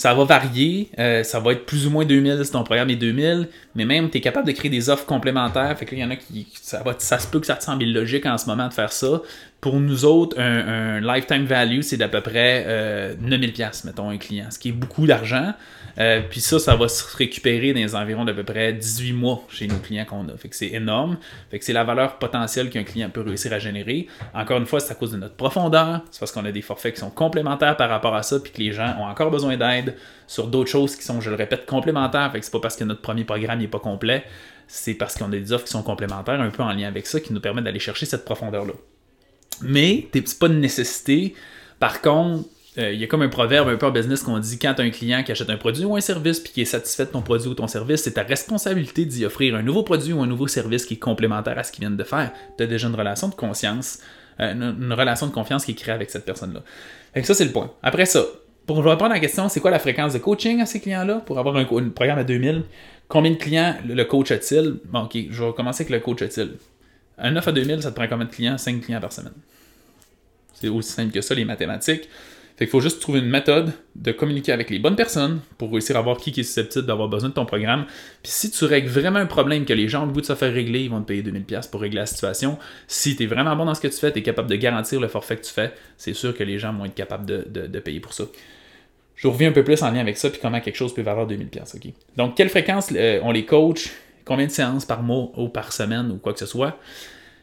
Ça 0.02 0.16
va 0.16 0.24
varier, 0.24 0.90
euh, 0.98 1.22
ça 1.24 1.40
va 1.40 1.52
être 1.52 1.68
plus 1.68 1.86
ou 1.86 1.92
moins 1.92 2.06
2000 2.06 2.44
si 2.44 2.52
ton 2.52 2.64
programme 2.64 2.90
est 2.90 2.96
2000, 2.96 3.48
mais 3.76 3.86
même 3.86 4.10
tu 4.10 4.18
es 4.18 4.22
capable 4.22 4.48
de 4.48 4.52
créer 4.52 4.72
des 4.72 4.90
offres 4.90 5.06
complémentaires. 5.06 5.78
Fait 5.78 5.86
que 5.86 5.94
il 5.94 6.02
y 6.02 6.04
en 6.04 6.10
a 6.10 6.16
qui. 6.16 6.48
Ça, 6.60 6.82
va, 6.82 6.96
ça 6.98 7.20
se 7.20 7.28
peut 7.28 7.40
que 7.40 7.46
ça 7.46 7.54
te 7.54 7.64
semble 7.64 7.84
illogique 7.84 8.26
en 8.26 8.36
ce 8.40 8.48
moment 8.48 8.68
de 8.68 8.74
faire 8.74 8.92
ça. 8.92 9.22
Pour 9.62 9.80
nous 9.80 10.06
autres, 10.06 10.40
un, 10.40 11.00
lifetime 11.00 11.46
value, 11.46 11.82
c'est 11.82 11.98
d'à 11.98 12.08
peu 12.08 12.22
près 12.22 12.64
euh, 12.66 13.14
9000$, 13.16 13.86
mettons, 13.86 14.10
un 14.10 14.18
client, 14.18 14.48
ce 14.50 14.58
qui 14.58 14.70
est 14.70 14.74
beaucoup 14.74 15.06
d'argent. 15.06 15.54
Euh, 16.00 16.22
puis 16.28 16.40
ça, 16.40 16.58
ça 16.58 16.76
va 16.76 16.88
se 16.88 17.16
récupérer 17.16 17.72
dans 17.72 17.80
les 17.80 17.94
environs 17.94 18.26
d'à 18.26 18.34
peu 18.34 18.44
près 18.44 18.74
18 18.74 19.14
mois 19.14 19.44
chez 19.50 19.68
nos 19.68 19.78
clients 19.78 20.06
qu'on 20.06 20.28
a. 20.30 20.36
Fait 20.36 20.50
que 20.50 20.56
c'est 20.56 20.74
énorme. 20.74 21.18
Fait 21.52 21.60
que 21.60 21.66
c'est 21.66 21.74
la 21.74 21.84
valeur 21.84 22.18
potentielle 22.18 22.72
qu'un 22.72 22.84
client 22.84 23.12
peut 23.12 23.22
réussir 23.22 23.54
à 23.54 23.60
générer. 23.60 24.08
Encore 24.34 24.58
une 24.58 24.66
fois, 24.66 24.80
c'est 24.80 24.94
à 24.94 24.96
cause 24.96 25.12
de 25.12 25.18
notre 25.18 25.36
profondeur. 25.36 26.02
C'est 26.10 26.20
parce 26.20 26.32
qu'on 26.32 26.46
a 26.46 26.52
des 26.52 26.64
forfaits 26.64 26.96
qui 26.96 27.00
sont 27.00 27.12
complémentaires 27.12 27.78
par 27.78 27.90
rapport 27.90 28.16
à 28.16 28.24
ça, 28.24 28.40
puis 28.40 28.52
que 28.52 28.58
les 28.58 28.72
gens 28.72 28.96
ont 29.00 29.06
encore 29.06 29.30
besoin 29.30 29.58
d'aide 29.58 29.96
sur 30.26 30.48
d'autres 30.48 30.72
choses 30.72 30.96
qui 30.96 31.04
sont, 31.04 31.22
je 31.22 31.30
le 31.30 31.36
répète, 31.36 31.68
complémentaires. 31.68 32.32
Fait 32.32 32.40
que 32.40 32.46
c'est 32.46 32.52
pas 32.52 32.62
parce 32.62 32.78
que 32.78 32.84
notre 32.84 33.02
premier 33.02 33.26
programme 33.26 33.60
n'est 33.60 33.68
pas 33.68 33.80
complet, 33.80 34.24
c'est 34.68 34.96
parce 34.96 35.16
qu'on 35.16 35.26
a 35.26 35.30
des 35.30 35.54
offres 35.54 35.66
qui 35.66 35.72
sont 35.72 35.84
complémentaires, 35.84 36.42
un 36.42 36.50
peu 36.50 36.64
en 36.64 36.72
lien 36.72 36.88
avec 36.88 37.06
ça, 37.06 37.20
qui 37.20 37.32
nous 37.32 37.42
permettent 37.42 37.66
d'aller 37.66 37.80
chercher 37.80 38.08
cette 38.08 38.26
profondeur-là. 38.26 38.74
Mais 39.64 40.08
c'est 40.14 40.40
pas 40.40 40.48
une 40.48 40.60
nécessité. 40.60 41.36
Par 41.80 42.02
contre, 42.02 42.46
euh, 42.78 42.94
il 42.94 43.02
y 43.02 43.04
a 43.04 43.08
comme 43.08 43.22
un 43.22 43.28
proverbe 43.28 43.68
un 43.68 43.76
peu 43.76 43.86
en 43.86 43.92
business 43.92 44.24
qu'on 44.24 44.40
dit 44.40 44.58
quand 44.58 44.74
tu 44.76 44.82
as 44.82 44.86
un 44.86 44.92
client 44.92 45.24
qui 45.24 45.32
achète 45.34 45.50
un 45.50 45.58
produit 45.58 45.84
ou 45.84 45.98
un 45.98 46.02
service 46.02 46.40
puis 46.40 46.54
qui 46.54 46.62
est 46.62 46.66
satisfait 46.66 47.06
de 47.06 47.12
ton 47.12 47.22
produit 47.22 47.50
ou 47.50 47.54
ton 47.54 47.68
service, 47.68 48.04
c'est 48.04 48.14
ta 48.14 48.24
responsabilité 48.24 49.04
d'y 49.04 49.26
offrir 49.26 49.56
un 49.56 49.62
nouveau 49.62 49.84
produit 49.84 50.14
ou 50.14 50.22
un 50.22 50.28
nouveau 50.28 50.48
service 50.48 50.86
qui 50.86 50.94
est 50.94 50.98
complémentaire 50.98 51.58
à 51.60 51.64
ce 51.64 51.72
qu'ils 51.72 51.82
viennent 51.82 51.98
de 51.98 52.04
faire. 52.04 52.32
Tu 52.58 52.64
as 52.64 52.68
déjà 52.68 52.88
une 52.88 52.96
relation 52.96 53.28
de 53.28 53.36
conscience, 53.36 54.00
euh, 54.40 54.54
une, 54.54 54.94
relation 54.94 55.28
de 55.28 55.34
confiance 55.34 55.66
qui 55.66 55.72
est 55.72 55.76
créée 55.76 55.94
avec 55.94 56.10
cette 56.10 56.24
personne-là. 56.24 56.62
Et 57.14 57.24
ça, 57.24 57.34
c'est 57.34 57.44
le 57.44 57.52
point. 57.52 57.72
Après 57.84 58.06
ça, 58.06 58.24
pour 58.66 58.78
répondre 58.78 59.12
à 59.12 59.16
la 59.16 59.20
question, 59.20 59.50
c'est 59.50 59.60
quoi 59.60 59.72
la 59.72 59.80
fréquence 59.80 60.14
de 60.14 60.20
coaching 60.20 60.62
à 60.62 60.66
ces 60.66 60.80
clients-là? 60.80 61.16
Pour 61.26 61.40
avoir 61.40 61.58
un, 61.58 61.66
programme 61.66 62.20
à 62.20 62.24
2000 62.24 62.64
Combien 63.10 63.32
de 63.32 63.36
clients 63.36 63.76
le 63.86 64.02
coach 64.06 64.32
a-t-il? 64.32 64.78
Bon, 64.86 65.02
ok, 65.02 65.18
je 65.30 65.44
vais 65.44 65.52
commencer 65.52 65.84
avec 65.84 65.92
le 65.92 66.00
coach 66.00 66.22
a-t-il. 66.22 66.52
Un 67.22 67.32
9 67.32 67.48
à 67.48 67.52
2000, 67.52 67.84
ça 67.84 67.92
te 67.92 67.96
prend 67.96 68.08
combien 68.08 68.26
de 68.26 68.32
clients? 68.32 68.58
5 68.58 68.82
clients 68.82 69.00
par 69.00 69.14
semaine. 69.14 69.34
C'est 70.56 70.68
aussi 70.68 70.92
simple 70.92 71.14
que 71.14 71.22
ça, 71.22 71.34
les 71.34 71.46
mathématiques. 71.46 72.10
Fait 72.58 72.68
faut 72.68 72.82
juste 72.82 73.00
trouver 73.00 73.20
une 73.22 73.30
méthode 73.30 73.72
de 73.96 74.12
communiquer 74.12 74.52
avec 74.52 74.70
les 74.70 74.78
bonnes 74.78 74.96
personnes 74.96 75.40
pour 75.58 75.72
réussir 75.72 75.98
à 75.98 76.02
voir 76.02 76.18
qui 76.18 76.30
est 76.30 76.44
susceptible 76.44 76.86
d'avoir 76.86 77.10
besoin 77.10 77.30
de 77.30 77.34
ton 77.34 77.46
programme. 77.46 77.86
Puis 78.22 78.32
si 78.32 78.52
tu 78.52 78.66
règles 78.66 78.90
vraiment 78.90 79.18
un 79.18 79.26
problème 79.26 79.66
que 79.66 79.74
les 79.74 79.88
gens 79.88 80.04
ont 80.04 80.06
le 80.06 80.12
goût 80.12 80.22
de 80.22 80.28
se 80.28 80.36
faire 80.36 80.54
régler, 80.54 80.82
ils 80.82 80.90
vont 80.90 81.02
te 81.02 81.08
payer 81.08 81.24
2000$ 81.24 81.70
pour 81.72 81.82
régler 81.82 82.02
la 82.02 82.06
situation. 82.06 82.60
Si 82.88 83.16
tu 83.16 83.24
es 83.24 83.26
vraiment 83.26 83.56
bon 83.56 83.66
dans 83.66 83.74
ce 83.74 83.82
que 83.82 83.88
tu 83.88 83.98
fais, 83.98 84.12
tu 84.12 84.20
es 84.20 84.22
capable 84.22 84.48
de 84.48 84.56
garantir 84.58 85.00
le 85.00 85.08
forfait 85.08 85.38
que 85.38 85.44
tu 85.44 85.52
fais, 85.52 85.74
c'est 85.98 86.14
sûr 86.14 86.38
que 86.38 86.44
les 86.44 86.60
gens 86.60 86.72
vont 86.72 86.86
être 86.86 86.94
capables 86.94 87.26
de, 87.26 87.80
payer 87.80 88.00
pour 88.00 88.14
ça. 88.14 88.26
Je 89.16 89.28
reviens 89.28 89.50
un 89.50 89.54
peu 89.54 89.64
plus 89.64 89.82
en 89.82 89.90
lien 89.90 90.00
avec 90.02 90.18
ça, 90.18 90.30
puis 90.30 90.40
comment 90.40 90.60
quelque 90.60 90.76
chose 90.76 90.94
peut 90.94 91.02
valoir 91.02 91.28
2000$. 91.28 91.76
ok? 91.76 91.94
Donc, 92.16 92.38
quelle 92.38 92.50
fréquence 92.50 92.90
euh, 92.96 93.20
on 93.24 93.32
les 93.32 93.46
coach? 93.46 93.92
Combien 94.32 94.48
de 94.48 94.52
séances 94.52 94.86
par 94.86 95.04
mois 95.04 95.30
ou 95.36 95.50
par 95.50 95.74
semaine 95.74 96.10
ou 96.10 96.16
quoi 96.16 96.32
que 96.32 96.40
ce 96.40 96.46
soit 96.46 96.80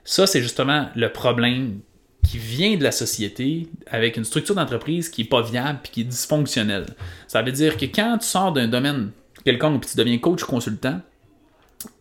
Ça, 0.05 0.27
c'est 0.27 0.41
justement 0.41 0.89
le 0.97 1.13
problème 1.13 1.81
qui 2.27 2.39
vient 2.39 2.79
de 2.79 2.83
la 2.83 2.93
société 2.93 3.69
avec 3.89 4.17
une 4.17 4.25
structure 4.25 4.55
d'entreprise 4.55 5.11
qui 5.11 5.21
n'est 5.21 5.29
pas 5.29 5.43
viable 5.43 5.81
et 5.85 5.89
qui 5.91 6.01
est 6.01 6.05
dysfonctionnelle. 6.05 6.87
Ça 7.27 7.43
veut 7.43 7.53
dire 7.53 7.77
que 7.77 7.85
quand 7.85 8.17
tu 8.17 8.27
sors 8.27 8.55
d'un 8.55 8.69
domaine 8.69 9.11
quelconque 9.45 9.85
et 9.85 9.89
tu 9.91 9.99
deviens 9.99 10.17
coach 10.17 10.45
consultant, 10.45 11.03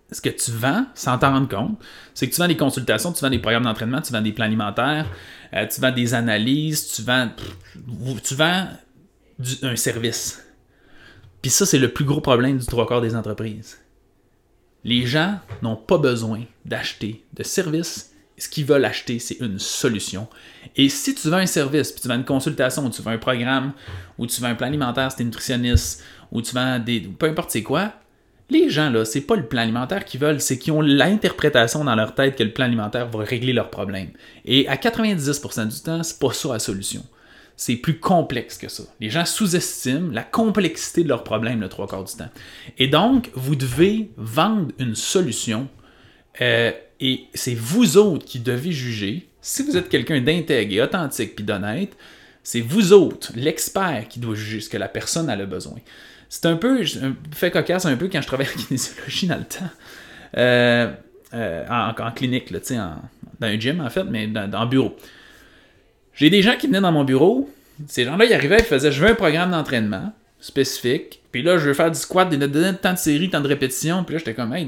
ce 0.09 0.21
que 0.21 0.29
tu 0.29 0.51
vends, 0.51 0.85
sans 0.95 1.17
t'en 1.17 1.33
rendre 1.33 1.49
compte, 1.49 1.77
c'est 2.13 2.29
que 2.29 2.33
tu 2.33 2.39
vends 2.39 2.47
des 2.47 2.55
consultations, 2.55 3.11
tu 3.11 3.19
vends 3.19 3.29
des 3.29 3.39
programmes 3.39 3.65
d'entraînement, 3.65 3.99
tu 3.99 4.13
vends 4.13 4.21
des 4.21 4.31
plans 4.31 4.45
alimentaires, 4.45 5.07
euh, 5.53 5.67
tu 5.67 5.81
vends 5.81 5.91
des 5.91 6.13
analyses, 6.13 6.93
tu 6.93 7.01
vends, 7.01 7.27
tu 8.23 8.35
vends 8.35 8.67
un 9.63 9.75
service. 9.75 10.41
Puis 11.41 11.51
ça, 11.51 11.65
c'est 11.65 11.77
le 11.77 11.91
plus 11.91 12.05
gros 12.05 12.21
problème 12.21 12.57
du 12.57 12.65
trois 12.65 12.87
quarts 12.87 13.01
des 13.01 13.17
entreprises. 13.17 13.79
Les 14.83 15.05
gens 15.05 15.39
n'ont 15.61 15.75
pas 15.75 15.97
besoin 15.97 16.41
d'acheter 16.65 17.23
de 17.33 17.43
services 17.43 18.13
ce 18.37 18.47
qu'ils 18.47 18.65
veulent 18.65 18.85
acheter, 18.85 19.19
c'est 19.19 19.39
une 19.39 19.59
solution. 19.59 20.27
Et 20.75 20.89
si 20.89 21.15
tu 21.15 21.27
veux 21.27 21.33
un 21.33 21.47
service, 21.47 21.91
puis 21.91 22.01
tu 22.01 22.07
veux 22.07 22.13
une 22.13 22.25
consultation, 22.25 22.85
ou 22.85 22.89
tu 22.89 23.01
veux 23.01 23.11
un 23.11 23.17
programme, 23.17 23.73
ou 24.17 24.27
tu 24.27 24.39
veux 24.41 24.47
un 24.47 24.55
plan 24.55 24.67
alimentaire, 24.67 25.11
c'est 25.11 25.23
nutritionniste, 25.23 26.03
ou 26.31 26.41
tu 26.41 26.53
vends 26.53 26.79
des. 26.79 27.01
peu 27.01 27.27
importe 27.27 27.51
c'est 27.51 27.63
quoi, 27.63 27.93
les 28.49 28.69
gens, 28.69 28.89
là, 28.89 29.03
c'est 29.03 29.21
pas 29.21 29.35
le 29.35 29.45
plan 29.45 29.61
alimentaire 29.61 30.05
qu'ils 30.05 30.21
veulent, 30.21 30.39
c'est 30.39 30.57
qu'ils 30.57 30.71
ont 30.71 30.81
l'interprétation 30.81 31.83
dans 31.83 31.95
leur 31.95 32.15
tête 32.15 32.37
que 32.37 32.43
le 32.43 32.53
plan 32.53 32.65
alimentaire 32.65 33.09
va 33.09 33.23
régler 33.23 33.53
leurs 33.53 33.69
problèmes. 33.69 34.11
Et 34.45 34.67
à 34.67 34.75
90% 34.75 35.67
du 35.67 35.81
temps, 35.81 36.03
c'est 36.03 36.19
pas 36.19 36.31
ça 36.31 36.53
la 36.53 36.59
solution. 36.59 37.03
C'est 37.59 37.75
plus 37.75 37.99
complexe 37.99 38.57
que 38.57 38.69
ça. 38.69 38.83
Les 38.99 39.09
gens 39.09 39.25
sous-estiment 39.25 40.11
la 40.13 40.21
complexité 40.21 41.03
de 41.03 41.09
leurs 41.09 41.23
problèmes 41.23 41.59
le 41.59 41.69
trois 41.69 41.87
quarts 41.87 42.03
du 42.03 42.13
temps. 42.13 42.29
Et 42.77 42.87
donc, 42.87 43.31
vous 43.33 43.55
devez 43.55 44.11
vendre 44.15 44.71
une 44.77 44.93
solution 44.93 45.67
euh, 46.39 46.71
et 46.99 47.25
c'est 47.33 47.55
vous 47.55 47.97
autres 47.97 48.25
qui 48.25 48.39
devez 48.39 48.71
juger. 48.71 49.27
Si 49.41 49.63
vous 49.63 49.75
êtes 49.75 49.89
quelqu'un 49.89 50.21
d'intègre 50.21 50.73
et 50.73 50.81
authentique 50.81 51.35
puis 51.35 51.43
d'honnête, 51.43 51.97
c'est 52.43 52.61
vous 52.61 52.93
autres, 52.93 53.31
l'expert, 53.35 54.07
qui 54.07 54.19
doit 54.19 54.35
juger 54.35 54.61
ce 54.61 54.69
que 54.69 54.77
la 54.77 54.87
personne 54.87 55.29
a 55.29 55.35
le 55.35 55.45
besoin. 55.45 55.77
C'est 56.29 56.45
un 56.45 56.55
peu, 56.57 56.81
un 57.01 57.15
fait 57.33 57.51
cocasse 57.51 57.85
un 57.85 57.97
peu 57.97 58.07
quand 58.07 58.21
je 58.21 58.27
travaillais 58.27 58.51
en 58.51 58.57
kinésiologie 58.67 59.27
dans 59.27 59.37
le 59.37 59.43
temps, 59.43 59.69
euh, 60.37 60.91
euh, 61.33 61.65
en, 61.69 62.11
clinique, 62.11 62.51
là, 62.51 62.59
en, 62.71 63.01
dans 63.39 63.47
un 63.47 63.59
gym 63.59 63.81
en 63.81 63.89
fait, 63.89 64.03
mais 64.03 64.27
dans, 64.27 64.49
dans 64.49 64.65
bureau. 64.65 64.95
J'ai 66.17 66.29
des 66.29 66.41
gens 66.41 66.57
qui 66.57 66.67
venaient 66.67 66.81
dans 66.81 66.91
mon 66.91 67.03
bureau, 67.03 67.49
ces 67.87 68.03
gens-là, 68.03 68.25
ils 68.25 68.33
arrivaient, 68.33 68.57
ils 68.57 68.65
faisaient 68.65 68.91
Je 68.91 69.01
veux 69.01 69.11
un 69.11 69.15
programme 69.15 69.51
d'entraînement 69.51 70.11
spécifique, 70.39 71.21
puis 71.31 71.43
là, 71.43 71.57
je 71.57 71.67
veux 71.67 71.73
faire 71.73 71.91
du 71.91 71.99
squat, 71.99 72.27
des, 72.27 72.37
des, 72.37 72.47
de 72.47 72.75
série, 72.95 73.29
temps 73.29 73.41
de 73.41 73.47
répétition, 73.47 74.03
puis 74.03 74.13
là, 74.13 74.19
j'étais 74.19 74.33
comme 74.33 74.53
Hey, 74.53 74.67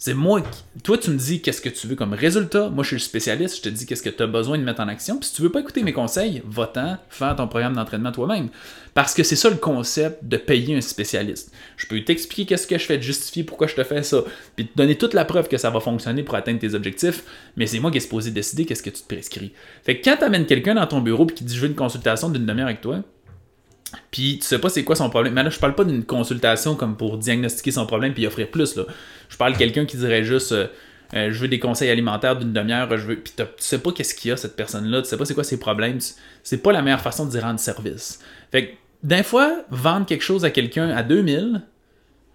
c'est 0.00 0.14
moi 0.14 0.40
qui. 0.40 0.80
Toi, 0.82 0.96
tu 0.96 1.10
me 1.10 1.18
dis 1.18 1.42
qu'est-ce 1.42 1.60
que 1.60 1.68
tu 1.68 1.86
veux 1.86 1.94
comme 1.94 2.14
résultat. 2.14 2.70
Moi, 2.70 2.82
je 2.84 2.88
suis 2.88 2.96
le 2.96 3.00
spécialiste. 3.00 3.58
Je 3.58 3.60
te 3.60 3.68
dis 3.68 3.84
qu'est-ce 3.84 4.02
que 4.02 4.08
tu 4.08 4.22
as 4.22 4.26
besoin 4.26 4.56
de 4.56 4.64
mettre 4.64 4.80
en 4.80 4.88
action. 4.88 5.18
Puis 5.18 5.28
si 5.28 5.34
tu 5.34 5.42
veux 5.42 5.52
pas 5.52 5.60
écouter 5.60 5.82
mes 5.82 5.92
conseils, 5.92 6.40
va-t'en 6.46 6.96
faire 7.10 7.36
ton 7.36 7.46
programme 7.46 7.74
d'entraînement 7.74 8.10
toi-même. 8.10 8.48
Parce 8.94 9.12
que 9.12 9.22
c'est 9.22 9.36
ça 9.36 9.50
le 9.50 9.56
concept 9.56 10.24
de 10.24 10.38
payer 10.38 10.74
un 10.74 10.80
spécialiste. 10.80 11.52
Je 11.76 11.86
peux 11.86 12.02
t'expliquer 12.02 12.46
qu'est-ce 12.46 12.66
que 12.66 12.78
je 12.78 12.84
fais, 12.86 12.96
te 12.96 13.04
justifier 13.04 13.44
pourquoi 13.44 13.66
je 13.66 13.74
te 13.74 13.84
fais 13.84 14.02
ça, 14.02 14.24
puis 14.56 14.68
te 14.68 14.74
donner 14.74 14.96
toute 14.96 15.12
la 15.12 15.26
preuve 15.26 15.48
que 15.48 15.58
ça 15.58 15.68
va 15.68 15.80
fonctionner 15.80 16.22
pour 16.22 16.34
atteindre 16.34 16.60
tes 16.60 16.74
objectifs. 16.74 17.22
Mais 17.56 17.66
c'est 17.66 17.78
moi 17.78 17.90
qui 17.90 17.98
ai 17.98 18.00
supposé 18.00 18.30
décider 18.30 18.64
qu'est-ce 18.64 18.82
que 18.82 18.88
tu 18.88 19.02
te 19.02 19.06
prescris. 19.14 19.52
Fait 19.84 20.00
que 20.00 20.04
quand 20.08 20.16
tu 20.16 20.24
amènes 20.24 20.46
quelqu'un 20.46 20.76
dans 20.76 20.86
ton 20.86 21.02
bureau 21.02 21.26
et 21.28 21.34
qui 21.34 21.44
dit 21.44 21.54
je 21.54 21.60
veux 21.60 21.68
une 21.68 21.74
consultation 21.74 22.30
d'une 22.30 22.46
demi-heure 22.46 22.68
avec 22.68 22.80
toi, 22.80 23.02
puis 24.10 24.38
tu 24.40 24.46
sais 24.46 24.58
pas 24.58 24.68
c'est 24.68 24.84
quoi 24.84 24.96
son 24.96 25.10
problème. 25.10 25.34
Mais 25.34 25.42
là, 25.42 25.50
je 25.50 25.58
parle 25.58 25.74
pas 25.74 25.84
d'une 25.84 26.04
consultation 26.04 26.74
comme 26.74 26.96
pour 26.96 27.18
diagnostiquer 27.18 27.70
son 27.70 27.86
problème 27.86 28.14
puis 28.14 28.26
offrir 28.26 28.50
plus. 28.50 28.76
Là. 28.76 28.84
Je 29.28 29.36
parle 29.36 29.54
de 29.54 29.58
quelqu'un 29.58 29.84
qui 29.84 29.96
dirait 29.96 30.24
juste 30.24 30.52
euh, 30.52 30.66
euh, 31.14 31.32
je 31.32 31.38
veux 31.40 31.48
des 31.48 31.58
conseils 31.58 31.90
alimentaires 31.90 32.36
d'une 32.36 32.52
demi-heure, 32.52 32.88
je 32.96 33.06
veux. 33.06 33.16
Puis 33.16 33.32
tu 33.36 33.44
sais 33.58 33.78
pas 33.78 33.92
qu'est-ce 33.92 34.14
qu'il 34.14 34.28
y 34.28 34.32
a 34.32 34.36
cette 34.36 34.56
personne-là, 34.56 35.02
tu 35.02 35.08
sais 35.08 35.16
pas 35.16 35.24
c'est 35.24 35.34
quoi 35.34 35.44
ses 35.44 35.58
problèmes. 35.58 35.98
C'est 36.42 36.62
pas 36.62 36.72
la 36.72 36.82
meilleure 36.82 37.00
façon 37.00 37.26
de 37.26 37.30
dire 37.30 37.42
rendre 37.42 37.60
service. 37.60 38.20
Fait 38.52 38.66
que 38.66 38.72
d'un 39.02 39.22
fois, 39.22 39.64
vendre 39.70 40.06
quelque 40.06 40.22
chose 40.22 40.44
à 40.44 40.50
quelqu'un 40.50 40.90
à 40.90 41.02
2000, 41.02 41.62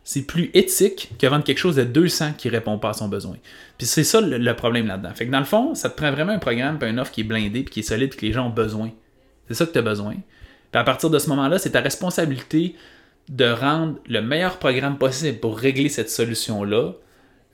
c'est 0.04 0.24
plus 0.24 0.52
éthique 0.54 1.12
que 1.18 1.26
vendre 1.26 1.44
quelque 1.44 1.58
chose 1.58 1.80
à 1.80 1.86
200 1.86 2.34
qui 2.38 2.50
répond 2.50 2.78
pas 2.78 2.90
à 2.90 2.94
son 2.94 3.08
besoin. 3.08 3.38
Puis 3.78 3.88
c'est 3.88 4.04
ça 4.04 4.22
le, 4.22 4.56
problème 4.56 4.88
là-dedans. 4.88 5.14
Fait 5.16 5.26
que 5.26 5.32
dans 5.32 5.40
le 5.40 5.46
fond, 5.46 5.74
ça 5.74 5.90
te 5.90 5.96
prend 5.96 6.12
vraiment 6.12 6.34
un 6.34 6.40
programme, 6.40 6.78
puis 6.78 6.90
une 6.90 7.00
offre 7.00 7.12
qui 7.12 7.22
est 7.22 7.26
blindée, 7.26 7.64
puis 7.64 7.74
qui 7.74 7.80
est 7.80 7.84
solide, 7.84 8.10
puis 8.10 8.20
que 8.20 8.26
les 8.26 8.32
gens 8.32 8.48
ont 8.48 8.52
besoin. 8.52 8.92
C'est 9.48 9.56
ça 9.56 9.66
que 9.66 9.72
tu 9.72 9.80
as 9.80 9.84
besoin 9.84 10.16
Puis 10.76 10.82
à 10.82 10.84
partir 10.84 11.10
de 11.10 11.20
ce 11.20 11.30
moment-là, 11.30 11.58
c'est 11.58 11.70
ta 11.70 11.80
responsabilité 11.80 12.76
de 13.30 13.46
rendre 13.46 13.96
le 14.10 14.20
meilleur 14.20 14.58
programme 14.58 14.98
possible 14.98 15.40
pour 15.40 15.58
régler 15.58 15.88
cette 15.88 16.10
solution-là 16.10 16.92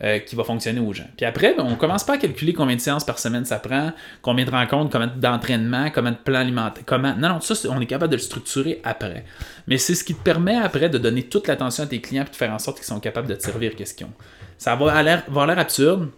euh, 0.04 0.18
qui 0.18 0.36
va 0.36 0.44
fonctionner 0.44 0.80
aux 0.80 0.92
gens. 0.92 1.06
Puis 1.18 1.28
après, 1.28 1.54
ben, 1.54 1.64
on 1.64 1.76
commence 1.76 2.04
pas 2.04 2.14
à 2.14 2.18
calculer 2.18 2.54
combien 2.54 2.76
de 2.76 2.82
séances 2.82 3.04
par 3.04 3.20
semaine 3.20 3.46
ça 3.46 3.60
prend, 3.60 3.92
combien 4.24 4.44
de 4.44 4.50
rencontres, 4.50 4.90
combien 4.90 5.06
d'entraînement, 5.06 5.92
combien 5.94 6.14
de 6.14 6.18
plans 6.18 6.40
alimentaires, 6.40 6.84
comment. 6.84 7.16
Non, 7.16 7.30
non, 7.30 7.42
ça, 7.42 7.54
on 7.70 7.80
est 7.80 7.86
capable 7.86 8.10
de 8.10 8.18
le 8.18 8.24
structurer 8.24 8.82
après. 8.84 9.24
Mais 9.68 9.78
c'est 9.78 9.94
ce 9.94 10.04
qui 10.04 10.16
te 10.16 10.24
permet 10.24 10.56
après 10.56 10.90
de 10.90 10.98
donner 10.98 11.22
toute 11.22 11.48
l'attention 11.48 11.84
à 11.84 11.86
tes 11.86 12.02
clients 12.02 12.26
et 12.26 12.32
de 12.32 12.36
faire 12.36 12.52
en 12.52 12.58
sorte 12.58 12.78
qu'ils 12.78 12.88
sont 12.88 13.00
capables 13.00 13.28
de 13.28 13.36
te 13.36 13.44
servir 13.44 13.76
question. 13.76 14.10
Ça 14.58 14.76
va 14.76 14.96
avoir 14.96 15.46
l'air 15.46 15.60
absurde, 15.60 16.10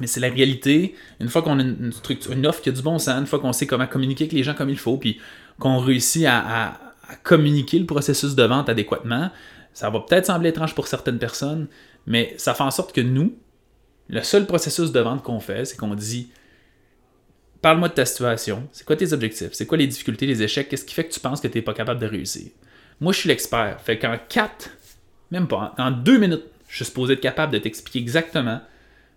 mais 0.00 0.06
c'est 0.06 0.20
la 0.20 0.30
réalité. 0.30 0.94
Une 1.20 1.28
fois 1.28 1.42
qu'on 1.42 1.58
a 1.58 1.62
une, 1.62 1.92
structure, 1.92 2.32
une 2.32 2.46
offre 2.46 2.62
qui 2.62 2.70
a 2.70 2.72
du 2.72 2.80
bon 2.80 2.98
sens, 2.98 3.20
une 3.20 3.26
fois 3.26 3.38
qu'on 3.38 3.52
sait 3.52 3.66
comment 3.66 3.86
communiquer 3.86 4.24
avec 4.24 4.32
les 4.32 4.42
gens 4.42 4.54
comme 4.54 4.70
il 4.70 4.78
faut, 4.78 4.96
puis 4.96 5.20
qu'on 5.58 5.78
réussit 5.78 6.26
à 6.26 6.78
communiquer 7.22 7.78
le 7.78 7.86
processus 7.86 8.34
de 8.34 8.42
vente 8.42 8.68
adéquatement, 8.68 9.30
ça 9.72 9.90
va 9.90 10.00
peut-être 10.00 10.26
sembler 10.26 10.50
étrange 10.50 10.74
pour 10.74 10.86
certaines 10.86 11.18
personnes, 11.18 11.68
mais 12.06 12.34
ça 12.38 12.54
fait 12.54 12.62
en 12.62 12.70
sorte 12.70 12.92
que 12.92 13.00
nous, 13.00 13.34
le 14.08 14.22
seul 14.22 14.46
processus 14.46 14.92
de 14.92 15.00
vente 15.00 15.22
qu'on 15.22 15.40
fait, 15.40 15.64
c'est 15.64 15.76
qu'on 15.76 15.94
dit 15.94 16.30
Parle-moi 17.62 17.88
de 17.88 17.94
ta 17.94 18.04
situation, 18.04 18.68
c'est 18.72 18.84
quoi 18.84 18.96
tes 18.96 19.12
objectifs, 19.12 19.52
c'est 19.52 19.66
quoi 19.66 19.78
les 19.78 19.86
difficultés, 19.86 20.26
les 20.26 20.42
échecs, 20.42 20.68
qu'est-ce 20.68 20.84
qui 20.84 20.94
fait 20.94 21.04
que 21.04 21.12
tu 21.12 21.20
penses 21.20 21.40
que 21.40 21.46
tu 21.46 21.58
n'es 21.58 21.62
pas 21.62 21.74
capable 21.74 22.00
de 22.00 22.06
réussir? 22.06 22.50
Moi, 23.00 23.12
je 23.12 23.20
suis 23.20 23.28
l'expert. 23.28 23.80
Fait 23.80 23.98
qu'en 23.98 24.16
4, 24.28 24.70
même 25.30 25.46
pas, 25.46 25.74
en 25.78 25.92
2 25.92 26.18
minutes, 26.18 26.44
je 26.68 26.76
suis 26.76 26.84
supposé 26.84 27.14
être 27.14 27.20
capable 27.20 27.52
de 27.52 27.58
t'expliquer 27.58 28.00
exactement, 28.00 28.60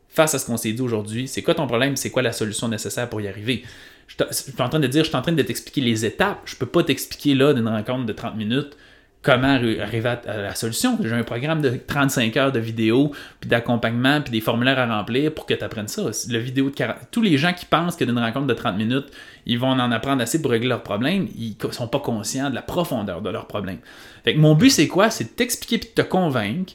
face 0.09 0.35
à 0.35 0.39
ce 0.39 0.45
qu'on 0.45 0.57
s'est 0.57 0.73
dit 0.73 0.81
aujourd'hui, 0.81 1.27
c'est 1.27 1.41
quoi 1.41 1.55
ton 1.55 1.65
problème, 1.65 1.95
c'est 1.95 2.11
quoi 2.11 2.21
la 2.21 2.31
solution 2.31 2.67
nécessaire 2.67 3.09
pour 3.09 3.19
y 3.19 3.27
arriver? 3.27 3.63
Je 4.07 4.15
suis 4.31 4.53
en 4.59 4.69
train 4.69 4.79
de 4.79 4.87
dire, 4.87 5.03
je 5.03 5.09
suis 5.09 5.17
en 5.17 5.21
train 5.21 5.31
de 5.31 5.41
t'expliquer 5.41 5.81
les 5.81 6.05
étapes. 6.05 6.41
Je 6.45 6.55
peux 6.55 6.65
pas 6.65 6.83
t'expliquer 6.83 7.35
là 7.35 7.53
d'une 7.53 7.67
rencontre 7.67 8.05
de 8.05 8.13
30 8.13 8.35
minutes 8.35 8.77
comment 9.25 9.47
arriver 9.47 10.09
à 10.27 10.37
la 10.37 10.53
solution. 10.53 10.99
J'ai 11.01 11.11
un 11.11 11.23
programme 11.23 11.59
de 11.59 11.79
35 11.87 12.37
heures 12.37 12.51
de 12.51 12.59
vidéo, 12.59 13.11
puis 13.39 13.49
d'accompagnement, 13.49 14.21
puis 14.21 14.31
des 14.31 14.39
formulaires 14.39 14.77
à 14.77 14.85
remplir 14.85 15.33
pour 15.33 15.47
que 15.47 15.55
tu 15.55 15.63
apprennes 15.63 15.87
ça. 15.87 16.03
Le 16.29 16.37
vidéo 16.37 16.69
de 16.69 16.75
Tous 17.09 17.23
les 17.23 17.39
gens 17.39 17.51
qui 17.51 17.65
pensent 17.65 17.95
que 17.95 18.05
d'une 18.05 18.19
rencontre 18.19 18.45
de 18.45 18.53
30 18.53 18.77
minutes, 18.77 19.07
ils 19.47 19.57
vont 19.57 19.69
en 19.69 19.91
apprendre 19.91 20.21
assez 20.21 20.39
pour 20.39 20.51
régler 20.51 20.69
leurs 20.69 20.83
problèmes, 20.83 21.27
ils 21.35 21.55
sont 21.71 21.87
pas 21.87 21.99
conscients 21.99 22.51
de 22.51 22.55
la 22.55 22.61
profondeur 22.61 23.23
de 23.23 23.31
leurs 23.31 23.47
problèmes. 23.47 23.79
Fait 24.23 24.35
mon 24.35 24.53
but, 24.53 24.69
c'est 24.69 24.87
quoi? 24.87 25.09
C'est 25.09 25.23
de 25.23 25.29
t'expliquer 25.29 25.79
puis 25.79 25.89
de 25.89 26.03
te 26.03 26.07
convaincre 26.07 26.73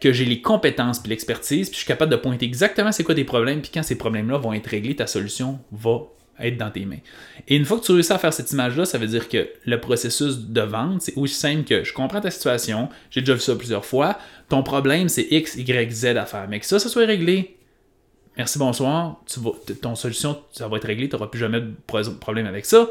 que 0.00 0.12
j'ai 0.12 0.24
les 0.24 0.40
compétences 0.40 1.00
puis 1.00 1.10
l'expertise, 1.10 1.68
puis 1.68 1.74
je 1.74 1.84
suis 1.84 1.88
capable 1.88 2.12
de 2.12 2.16
pointer 2.16 2.46
exactement 2.46 2.92
c'est 2.92 3.02
quoi 3.02 3.16
tes 3.16 3.24
problèmes, 3.24 3.60
puis 3.60 3.72
quand 3.74 3.82
ces 3.82 3.98
problèmes-là 3.98 4.38
vont 4.38 4.52
être 4.52 4.68
réglés, 4.68 4.94
ta 4.94 5.08
solution 5.08 5.58
va 5.72 6.02
être 6.40 6.56
dans 6.56 6.70
tes 6.70 6.84
mains. 6.84 6.98
Et 7.46 7.56
une 7.56 7.64
fois 7.64 7.78
que 7.78 7.84
tu 7.84 7.92
réussis 7.92 8.12
à 8.12 8.18
faire 8.18 8.32
cette 8.32 8.50
image-là, 8.52 8.84
ça 8.84 8.98
veut 8.98 9.06
dire 9.06 9.28
que 9.28 9.48
le 9.64 9.80
processus 9.80 10.38
de 10.38 10.60
vente, 10.60 11.02
c'est 11.02 11.16
aussi 11.16 11.34
simple 11.34 11.64
que 11.64 11.84
je 11.84 11.92
comprends 11.92 12.20
ta 12.20 12.30
situation, 12.30 12.88
j'ai 13.10 13.20
déjà 13.20 13.34
vu 13.34 13.40
ça 13.40 13.54
plusieurs 13.56 13.84
fois, 13.84 14.18
ton 14.48 14.62
problème, 14.62 15.08
c'est 15.08 15.26
X, 15.30 15.56
Y, 15.56 15.90
Z 15.90 16.04
à 16.16 16.26
faire. 16.26 16.46
Mais 16.48 16.60
que 16.60 16.66
ça, 16.66 16.78
ça 16.78 16.88
soit 16.88 17.06
réglé, 17.06 17.56
merci, 18.36 18.58
bonsoir, 18.58 19.22
tu 19.26 19.40
ton 19.76 19.94
solution, 19.94 20.40
ça 20.52 20.68
va 20.68 20.76
être 20.76 20.86
réglé, 20.86 21.08
tu 21.08 21.16
n'auras 21.16 21.28
plus 21.28 21.40
jamais 21.40 21.60
de 21.60 21.74
problème 22.20 22.46
avec 22.46 22.66
ça. 22.66 22.88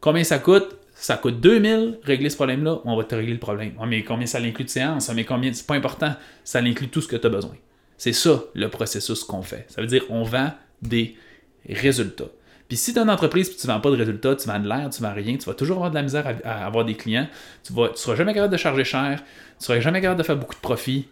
Combien 0.00 0.24
ça 0.24 0.38
coûte? 0.38 0.76
Ça 0.94 1.16
coûte 1.16 1.40
2000, 1.40 2.00
régler 2.02 2.28
ce 2.28 2.34
problème-là, 2.34 2.80
on 2.84 2.96
va 2.96 3.04
te 3.04 3.14
régler 3.14 3.34
le 3.34 3.38
problème. 3.38 3.74
mais 3.86 4.02
combien 4.02 4.26
ça 4.26 4.40
l'inclut 4.40 4.64
de 4.64 4.70
séance? 4.70 5.08
Mais 5.14 5.24
combien, 5.24 5.52
c'est 5.52 5.66
pas 5.66 5.76
important, 5.76 6.12
ça 6.42 6.60
l'inclut 6.60 6.88
tout 6.88 7.00
ce 7.00 7.06
que 7.06 7.14
tu 7.14 7.26
as 7.26 7.30
besoin. 7.30 7.54
C'est 7.98 8.12
ça 8.12 8.42
le 8.54 8.68
processus 8.68 9.24
qu'on 9.24 9.42
fait. 9.42 9.66
Ça 9.68 9.80
veut 9.80 9.86
dire 9.86 10.04
on 10.08 10.22
vend 10.22 10.52
des 10.82 11.16
résultats. 11.68 12.30
Puis 12.68 12.76
si 12.76 12.92
tu 12.92 12.98
as 12.98 13.02
une 13.02 13.10
entreprise 13.10 13.48
et 13.48 13.54
tu 13.54 13.66
ne 13.66 13.72
vends 13.72 13.80
pas 13.80 13.90
de 13.90 13.96
résultats, 13.96 14.36
tu 14.36 14.46
vends 14.46 14.60
de 14.60 14.68
l'air, 14.68 14.90
tu 14.90 15.02
ne 15.02 15.08
vends 15.08 15.14
rien, 15.14 15.36
tu 15.36 15.46
vas 15.46 15.54
toujours 15.54 15.76
avoir 15.76 15.90
de 15.90 15.94
la 15.94 16.02
misère 16.02 16.26
à, 16.44 16.66
avoir 16.66 16.84
des 16.84 16.94
clients, 16.94 17.26
tu 17.64 17.72
ne 17.72 17.88
seras 17.94 18.14
jamais 18.14 18.34
capable 18.34 18.52
de 18.52 18.58
charger 18.58 18.84
cher, 18.84 19.22
tu 19.58 19.64
seras 19.64 19.80
jamais 19.80 20.02
capable 20.02 20.18
de 20.20 20.26
faire 20.26 20.36
beaucoup 20.36 20.54
de 20.54 20.60
profit. 20.60 21.08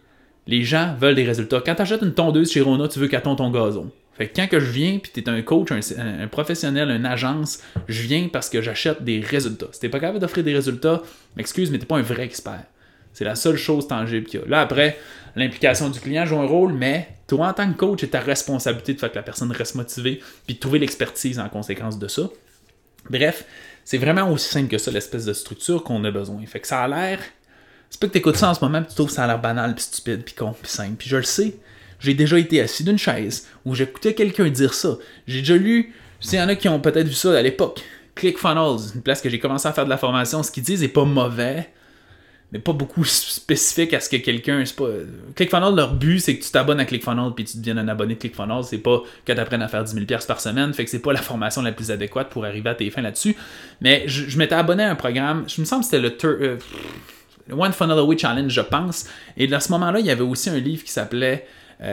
Les 0.47 0.63
gens 0.63 0.95
veulent 1.01 1.15
des 1.15 1.25
résultats. 1.25 1.63
Quand 1.65 1.75
tu 1.75 1.83
achètes 1.83 2.03
une 2.03 2.15
tondeuse 2.15 2.53
chez 2.53 2.61
Rona, 2.61 2.89
tu 2.89 2.99
veux 2.99 3.09
qu'elle 3.09 3.23
tonde 3.23 3.39
ton 3.39 3.51
gazon. 3.51 3.91
Fait 4.13 4.29
que 4.29 4.37
quand 4.37 4.49
je 4.53 4.71
viens, 4.71 4.99
puis 4.99 5.11
tu 5.13 5.21
es 5.21 5.29
un 5.29 5.43
coach, 5.43 5.71
un, 5.73 6.29
professionnel, 6.29 6.91
une 6.91 7.05
agence, 7.05 7.61
je 7.89 8.03
viens 8.03 8.29
parce 8.29 8.49
que 8.49 8.63
j'achète 8.63 9.03
des 9.03 9.21
résultats. 9.21 9.67
Si 9.73 9.81
tu 9.81 9.89
pas 9.91 10.01
capable 10.01 10.21
d'offrir 10.21 10.45
des 10.45 10.55
résultats, 10.55 11.03
m'excuse, 11.37 11.71
mais 11.71 11.79
tu 11.79 11.87
pas 11.87 11.97
un 11.97 12.03
vrai 12.03 12.25
expert. 12.25 12.65
C'est 13.17 13.25
la 13.25 13.35
seule 13.35 13.57
chose 13.57 13.89
tangible 13.89 14.27
qu'il 14.27 14.41
y 14.41 14.43
a. 14.43 14.47
Là, 14.47 14.61
après, 14.61 14.99
l'implication 15.37 15.89
du 15.89 15.99
client 16.01 16.27
joue 16.27 16.39
un 16.39 16.47
rôle, 16.47 16.75
mais 16.75 17.09
toi, 17.27 17.49
en 17.49 17.55
tant 17.55 17.73
que 17.73 17.79
coach, 17.79 18.01
c'est 18.03 18.09
ta 18.09 18.21
responsabilité 18.21 18.93
de 18.93 19.01
faire 19.01 19.11
que 19.11 19.17
la 19.17 19.23
personne 19.23 19.51
reste 19.53 19.75
motivée, 19.75 20.21
puis 20.47 20.57
de 20.57 20.61
trouver 20.61 20.79
l'expertise 20.79 21.39
en 21.39 21.49
conséquence 21.49 21.99
de 21.99 22.09
ça. 22.09 22.29
Bref, 23.09 23.47
c'est 23.87 23.97
vraiment 23.97 24.31
aussi 24.31 24.51
simple 24.51 24.69
que 24.69 24.77
ça, 24.77 24.91
l'espèce 24.91 25.25
de 25.25 25.33
structure 25.33 25.83
qu'on 25.83 26.05
a 26.05 26.11
besoin. 26.11 26.45
Fait 26.45 26.61
que 26.61 26.69
ça 26.69 26.83
a 26.83 26.89
l'air. 26.89 27.21
C'est 27.89 27.99
pas 27.99 28.07
que 28.09 28.13
tu 28.13 28.19
écoutes 28.19 28.37
ça 28.37 28.51
en 28.51 28.55
ce 28.55 28.63
moment, 28.63 28.83
puis 28.83 28.91
tu 28.91 28.97
trouves 28.97 29.09
ça 29.09 29.25
a 29.25 29.27
l'air 29.27 29.41
banal, 29.41 29.75
puis 29.75 29.85
stupide, 29.85 30.23
puis 30.23 30.35
con, 30.35 30.55
puis 30.61 30.71
simple. 30.71 30.97
Puis 30.99 31.09
je 31.09 31.17
le 31.17 31.23
sais. 31.23 31.55
J'ai 31.99 32.13
déjà 32.13 32.39
été 32.39 32.61
assis 32.61 32.85
d'une 32.85 32.99
chaise 32.99 33.49
où 33.65 33.75
j'écoutais 33.75 34.13
quelqu'un 34.13 34.51
dire 34.51 34.75
ça. 34.75 34.99
J'ai 35.27 35.39
déjà 35.39 35.57
lu. 35.57 35.95
Il 36.23 36.35
y 36.35 36.41
en 36.43 36.49
a 36.49 36.55
qui 36.55 36.69
ont 36.69 36.81
peut-être 36.81 37.09
vu 37.09 37.15
ça 37.15 37.33
à 37.33 37.41
l'époque. 37.41 37.81
ClickFunnels, 38.15 38.95
une 38.95 39.01
place 39.01 39.23
que 39.23 39.31
j'ai 39.31 39.39
commencé 39.39 39.67
à 39.67 39.73
faire 39.73 39.87
de 39.87 39.91
la 39.91 39.97
formation. 39.97 40.43
Ce 40.43 40.51
qu'ils 40.51 40.65
disent 40.65 40.83
n'est 40.83 40.89
pas 40.89 41.07
mauvais, 41.07 41.71
pas 42.59 42.73
beaucoup 42.73 43.05
spécifique 43.05 43.95
à 43.95 44.01
ce 44.01 44.09
que 44.09 44.17
quelqu'un. 44.17 44.65
C'est 44.65 44.77
pas... 44.77 44.89
ClickFunnels, 45.35 45.75
leur 45.75 45.95
but, 45.95 46.21
c'est 46.21 46.37
que 46.37 46.45
tu 46.45 46.51
t'abonnes 46.51 46.81
à 46.81 46.85
ClickFunnels 46.85 47.33
puis 47.35 47.45
tu 47.45 47.59
deviennes 47.59 47.79
un 47.79 47.89
abonné 47.89 48.15
de 48.15 48.21
ClickFunnels. 48.21 48.65
C'est 48.65 48.79
pas 48.79 49.03
que 49.25 49.33
tu 49.33 49.39
apprennes 49.39 49.63
à 49.63 49.69
faire 49.69 49.85
10 49.85 49.93
000 49.93 50.05
par 50.27 50.41
semaine. 50.41 50.73
Fait 50.75 50.85
que 50.85 50.91
c'est 50.91 51.03
pas 51.03 51.13
la 51.13 51.23
formation 51.23 51.63
la 51.63 51.73
plus 51.73 51.91
adéquate 51.91 52.31
pour 52.31 52.45
arriver 52.45 52.71
à 52.71 52.75
tes 52.75 52.91
fins 52.91 53.03
là-dessus. 53.03 53.37
Mais 53.81 54.05
je, 54.07 54.39
m'étais 54.39 54.55
abonné 54.55 54.85
à 54.85 54.91
un 54.91 54.95
programme. 54.95 55.45
Je 55.49 55.61
me 55.61 55.67
semble 55.67 55.85
que 55.85 55.91
c'était 55.91 56.03
le, 56.03 56.17
euh, 56.25 56.57
One 57.51 57.73
Funnel 57.73 57.99
Away 57.99 58.19
Challenge, 58.19 58.51
je 58.51 58.61
pense. 58.61 59.07
Et 59.37 59.53
à 59.53 59.61
ce 59.61 59.71
moment-là, 59.73 60.01
il 60.01 60.07
y 60.07 60.11
avait 60.11 60.23
aussi 60.23 60.51
un 60.51 60.59
livre 60.59 60.85
qui 60.85 60.91
s'appelait 60.91 61.47
30 61.79 61.89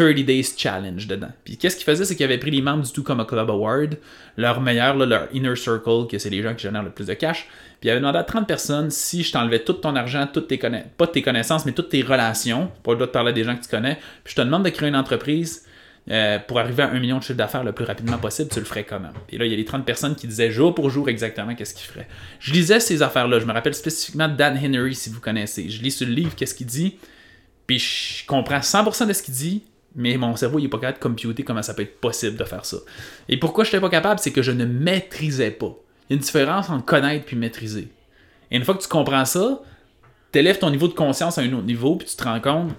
euh, 0.00 0.22
Days 0.22 0.54
Challenge 0.56 1.06
dedans. 1.06 1.30
Puis 1.44 1.56
qu'est-ce 1.56 1.76
qu'il 1.76 1.84
faisait, 1.84 2.04
c'est 2.04 2.14
qu'il 2.14 2.24
avait 2.24 2.38
pris 2.38 2.52
les 2.52 2.62
membres 2.62 2.84
du 2.84 2.92
Tout 2.92 3.02
comme 3.02 3.18
a 3.20 3.24
Club 3.24 3.50
Award, 3.50 3.96
leur 4.36 4.60
meilleur, 4.60 4.94
leur 4.94 5.28
inner 5.32 5.56
circle, 5.56 6.06
que 6.08 6.18
c'est 6.18 6.30
les 6.30 6.42
gens 6.42 6.54
qui 6.54 6.62
génèrent 6.62 6.84
le 6.84 6.90
plus 6.90 7.06
de 7.06 7.14
cash. 7.14 7.48
Puis 7.80 7.88
il 7.88 7.90
avait 7.90 8.00
demandé 8.00 8.18
à 8.18 8.24
30 8.24 8.46
personnes 8.46 8.90
si 8.90 9.24
je 9.24 9.32
t'enlevais 9.32 9.58
tout 9.58 9.72
ton 9.72 9.96
argent, 9.96 10.28
toutes 10.32 10.48
tes 10.48 10.58
connaissances, 10.58 10.90
pas 10.96 11.06
tes 11.08 11.22
connaissances, 11.22 11.66
mais 11.66 11.72
toutes 11.72 11.88
tes 11.88 12.02
relations, 12.02 12.70
pas 12.84 12.92
le 12.92 12.98
droit 12.98 13.06
de 13.08 13.12
parler 13.12 13.32
des 13.32 13.42
gens 13.42 13.56
que 13.56 13.62
tu 13.62 13.68
connais. 13.68 13.96
Puis 14.22 14.34
je 14.34 14.36
te 14.36 14.40
demande 14.42 14.64
de 14.64 14.70
créer 14.70 14.88
une 14.88 14.96
entreprise. 14.96 15.66
Euh, 16.10 16.38
pour 16.38 16.58
arriver 16.58 16.82
à 16.82 16.90
un 16.90 17.00
million 17.00 17.16
de 17.16 17.22
chiffre 17.22 17.38
d'affaires 17.38 17.64
le 17.64 17.72
plus 17.72 17.86
rapidement 17.86 18.18
possible, 18.18 18.50
tu 18.50 18.58
le 18.58 18.66
ferais 18.66 18.84
comment? 18.84 19.08
Et 19.30 19.38
là, 19.38 19.46
il 19.46 19.50
y 19.50 19.54
a 19.54 19.56
les 19.56 19.64
30 19.64 19.86
personnes 19.86 20.14
qui 20.14 20.26
disaient 20.26 20.50
jour 20.50 20.74
pour 20.74 20.90
jour 20.90 21.08
exactement 21.08 21.54
qu'est-ce 21.54 21.74
qu'ils 21.74 21.86
feraient. 21.86 22.06
Je 22.40 22.52
lisais 22.52 22.78
ces 22.78 23.00
affaires-là. 23.00 23.38
Je 23.38 23.46
me 23.46 23.52
rappelle 23.54 23.74
spécifiquement 23.74 24.28
Dan 24.28 24.60
Henry, 24.62 24.94
si 24.94 25.08
vous 25.08 25.20
connaissez. 25.20 25.70
Je 25.70 25.82
lis 25.82 25.96
le 26.02 26.12
livre 26.12 26.34
qu'est-ce 26.36 26.54
qu'il 26.54 26.66
dit. 26.66 26.98
Puis 27.66 27.78
je 27.78 28.26
comprends 28.26 28.58
100% 28.58 29.06
de 29.06 29.12
ce 29.12 29.22
qu'il 29.22 29.34
dit, 29.34 29.62
mais 29.94 30.16
mon 30.16 30.36
cerveau 30.36 30.58
il 30.58 30.66
est 30.66 30.68
pas 30.68 30.78
capable 30.78 30.98
de 30.98 31.02
computer 31.02 31.42
comment 31.42 31.62
ça 31.62 31.74
peut 31.74 31.82
être 31.82 32.00
possible 32.00 32.36
de 32.36 32.44
faire 32.44 32.64
ça. 32.64 32.78
Et 33.28 33.36
pourquoi 33.36 33.64
je 33.64 33.70
n'étais 33.70 33.80
pas 33.80 33.88
capable, 33.88 34.20
c'est 34.20 34.32
que 34.32 34.42
je 34.42 34.52
ne 34.52 34.64
maîtrisais 34.64 35.50
pas. 35.50 35.74
Il 36.08 36.12
y 36.12 36.14
a 36.14 36.16
une 36.16 36.22
différence 36.22 36.68
entre 36.70 36.84
connaître 36.84 37.24
puis 37.24 37.36
maîtriser. 37.36 37.88
Et 38.50 38.56
une 38.56 38.64
fois 38.64 38.74
que 38.74 38.82
tu 38.82 38.88
comprends 38.88 39.24
ça, 39.24 39.62
tu 40.32 40.38
élèves 40.38 40.58
ton 40.58 40.70
niveau 40.70 40.88
de 40.88 40.94
conscience 40.94 41.38
à 41.38 41.42
un 41.42 41.52
autre 41.52 41.66
niveau, 41.66 41.96
puis 41.96 42.08
tu 42.08 42.16
te 42.16 42.24
rends 42.24 42.40
compte, 42.40 42.72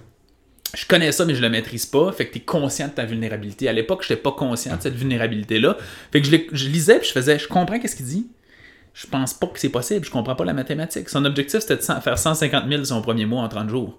je 0.74 0.86
connais 0.86 1.12
ça, 1.12 1.24
mais 1.24 1.34
je 1.34 1.42
le 1.42 1.48
maîtrise 1.48 1.86
pas. 1.86 2.12
Fait 2.12 2.26
que 2.26 2.32
tu 2.32 2.38
es 2.38 2.42
conscient 2.42 2.88
de 2.88 2.92
ta 2.92 3.04
vulnérabilité. 3.04 3.68
À 3.68 3.72
l'époque, 3.72 4.04
je 4.06 4.12
n'étais 4.12 4.22
pas 4.22 4.32
conscient 4.32 4.76
de 4.76 4.82
cette 4.82 4.94
vulnérabilité-là. 4.94 5.76
Fait 6.12 6.20
que 6.20 6.28
je, 6.28 6.36
je 6.52 6.68
lisais, 6.68 6.98
puis 6.98 7.08
je 7.08 7.12
faisais, 7.12 7.38
je 7.38 7.48
comprends 7.48 7.78
qu'est-ce 7.78 7.96
qu'il 7.96 8.06
dit. 8.06 8.26
Je 8.94 9.06
pense 9.06 9.34
pas 9.34 9.46
que 9.48 9.58
c'est 9.58 9.68
possible, 9.68 10.06
je 10.06 10.10
comprends 10.10 10.34
pas 10.34 10.44
la 10.44 10.54
mathématique. 10.54 11.10
Son 11.10 11.24
objectif, 11.24 11.60
c'était 11.60 11.76
de 11.76 11.82
faire 11.82 12.18
150 12.18 12.64
000 12.66 12.80
de 12.80 12.86
son 12.86 13.02
premier 13.02 13.26
mois 13.26 13.42
en 13.42 13.48
30 13.48 13.68
jours. 13.68 13.98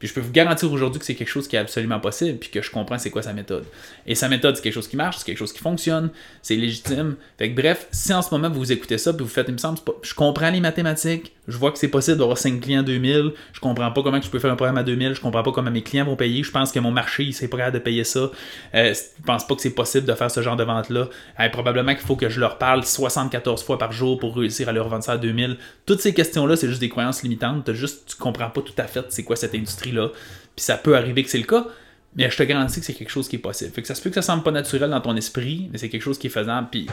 Puis 0.00 0.08
je 0.08 0.14
peux 0.14 0.20
vous 0.20 0.32
garantir 0.32 0.72
aujourd'hui 0.72 0.98
que 0.98 1.04
c'est 1.04 1.14
quelque 1.14 1.28
chose 1.28 1.46
qui 1.46 1.56
est 1.56 1.58
absolument 1.58 2.00
possible, 2.00 2.38
puis 2.38 2.48
que 2.48 2.62
je 2.62 2.70
comprends 2.70 2.98
c'est 2.98 3.10
quoi 3.10 3.22
sa 3.22 3.34
méthode. 3.34 3.66
Et 4.06 4.14
sa 4.14 4.30
méthode, 4.30 4.56
c'est 4.56 4.62
quelque 4.62 4.72
chose 4.72 4.88
qui 4.88 4.96
marche, 4.96 5.18
c'est 5.18 5.26
quelque 5.26 5.38
chose 5.38 5.52
qui 5.52 5.60
fonctionne, 5.60 6.10
c'est 6.40 6.56
légitime. 6.56 7.16
Fait 7.38 7.50
que 7.50 7.60
bref, 7.60 7.86
si 7.92 8.12
en 8.14 8.22
ce 8.22 8.34
moment 8.34 8.48
vous 8.48 8.72
écoutez 8.72 8.96
ça, 8.96 9.12
puis 9.12 9.22
vous 9.22 9.30
faites, 9.30 9.48
il 9.48 9.52
me 9.52 9.58
semble, 9.58 9.78
je 10.02 10.14
comprends 10.14 10.50
les 10.50 10.60
mathématiques, 10.60 11.34
je 11.50 11.56
vois 11.56 11.72
que 11.72 11.78
c'est 11.78 11.88
possible 11.88 12.18
d'avoir 12.18 12.38
5 12.38 12.60
clients 12.60 12.82
2000, 12.82 13.32
je 13.52 13.60
comprends 13.60 13.90
pas 13.90 14.02
comment 14.02 14.20
je 14.20 14.30
peux 14.30 14.38
faire 14.38 14.52
un 14.52 14.56
programme 14.56 14.78
à 14.78 14.82
2000, 14.82 15.14
je 15.14 15.20
comprends 15.20 15.42
pas 15.42 15.52
comment 15.52 15.70
mes 15.70 15.82
clients 15.82 16.04
vont 16.04 16.16
payer, 16.16 16.42
je 16.42 16.50
pense 16.50 16.72
que 16.72 16.78
mon 16.78 16.90
marché, 16.90 17.24
il 17.24 17.34
s'est 17.34 17.48
capable 17.48 17.74
de 17.74 17.78
payer 17.78 18.04
ça, 18.04 18.30
euh, 18.74 18.94
je 18.94 19.22
pense 19.24 19.46
pas 19.46 19.54
que 19.54 19.62
c'est 19.62 19.74
possible 19.74 20.06
de 20.06 20.14
faire 20.14 20.30
ce 20.30 20.40
genre 20.42 20.56
de 20.56 20.64
vente-là. 20.64 21.08
Euh, 21.40 21.48
probablement 21.50 21.94
qu'il 21.94 22.06
faut 22.06 22.16
que 22.16 22.28
je 22.28 22.40
leur 22.40 22.58
parle 22.58 22.84
74 22.84 23.62
fois 23.62 23.78
par 23.78 23.92
jour 23.92 24.18
pour 24.18 24.36
réussir 24.36 24.68
à 24.68 24.72
leur 24.72 24.88
vendre 24.88 25.04
ça 25.04 25.12
à 25.12 25.18
2000. 25.18 25.58
Toutes 25.86 26.00
ces 26.00 26.14
questions-là, 26.14 26.56
c'est 26.56 26.68
juste 26.68 26.80
des 26.80 26.88
croyances 26.88 27.22
limitantes, 27.22 27.72
juste, 27.72 28.10
tu 28.10 28.16
comprends 28.16 28.50
pas 28.50 28.62
tout 28.62 28.74
à 28.78 28.84
fait 28.84 29.04
c'est 29.08 29.24
quoi 29.24 29.36
cette 29.36 29.54
industrie 29.54 29.92
là 29.92 30.08
Puis 30.56 30.64
ça 30.64 30.76
peut 30.76 30.96
arriver 30.96 31.22
que 31.22 31.30
c'est 31.30 31.38
le 31.38 31.44
cas, 31.44 31.66
mais 32.14 32.30
je 32.30 32.36
te 32.36 32.42
garantis 32.42 32.80
que 32.80 32.86
c'est 32.86 32.94
quelque 32.94 33.10
chose 33.10 33.28
qui 33.28 33.36
est 33.36 33.40
possible. 33.40 33.72
Fait 33.72 33.82
que 33.82 33.88
ça 33.88 33.94
se 33.94 34.02
peut 34.02 34.10
que 34.10 34.14
ça 34.14 34.22
semble 34.22 34.42
pas 34.42 34.50
naturel 34.50 34.90
dans 34.90 35.00
ton 35.00 35.16
esprit, 35.16 35.68
mais 35.72 35.78
c'est 35.78 35.88
quelque 35.88 36.02
chose 36.02 36.18
qui 36.18 36.26
est 36.26 36.30
faisable. 36.30 36.68
Puis 36.70 36.86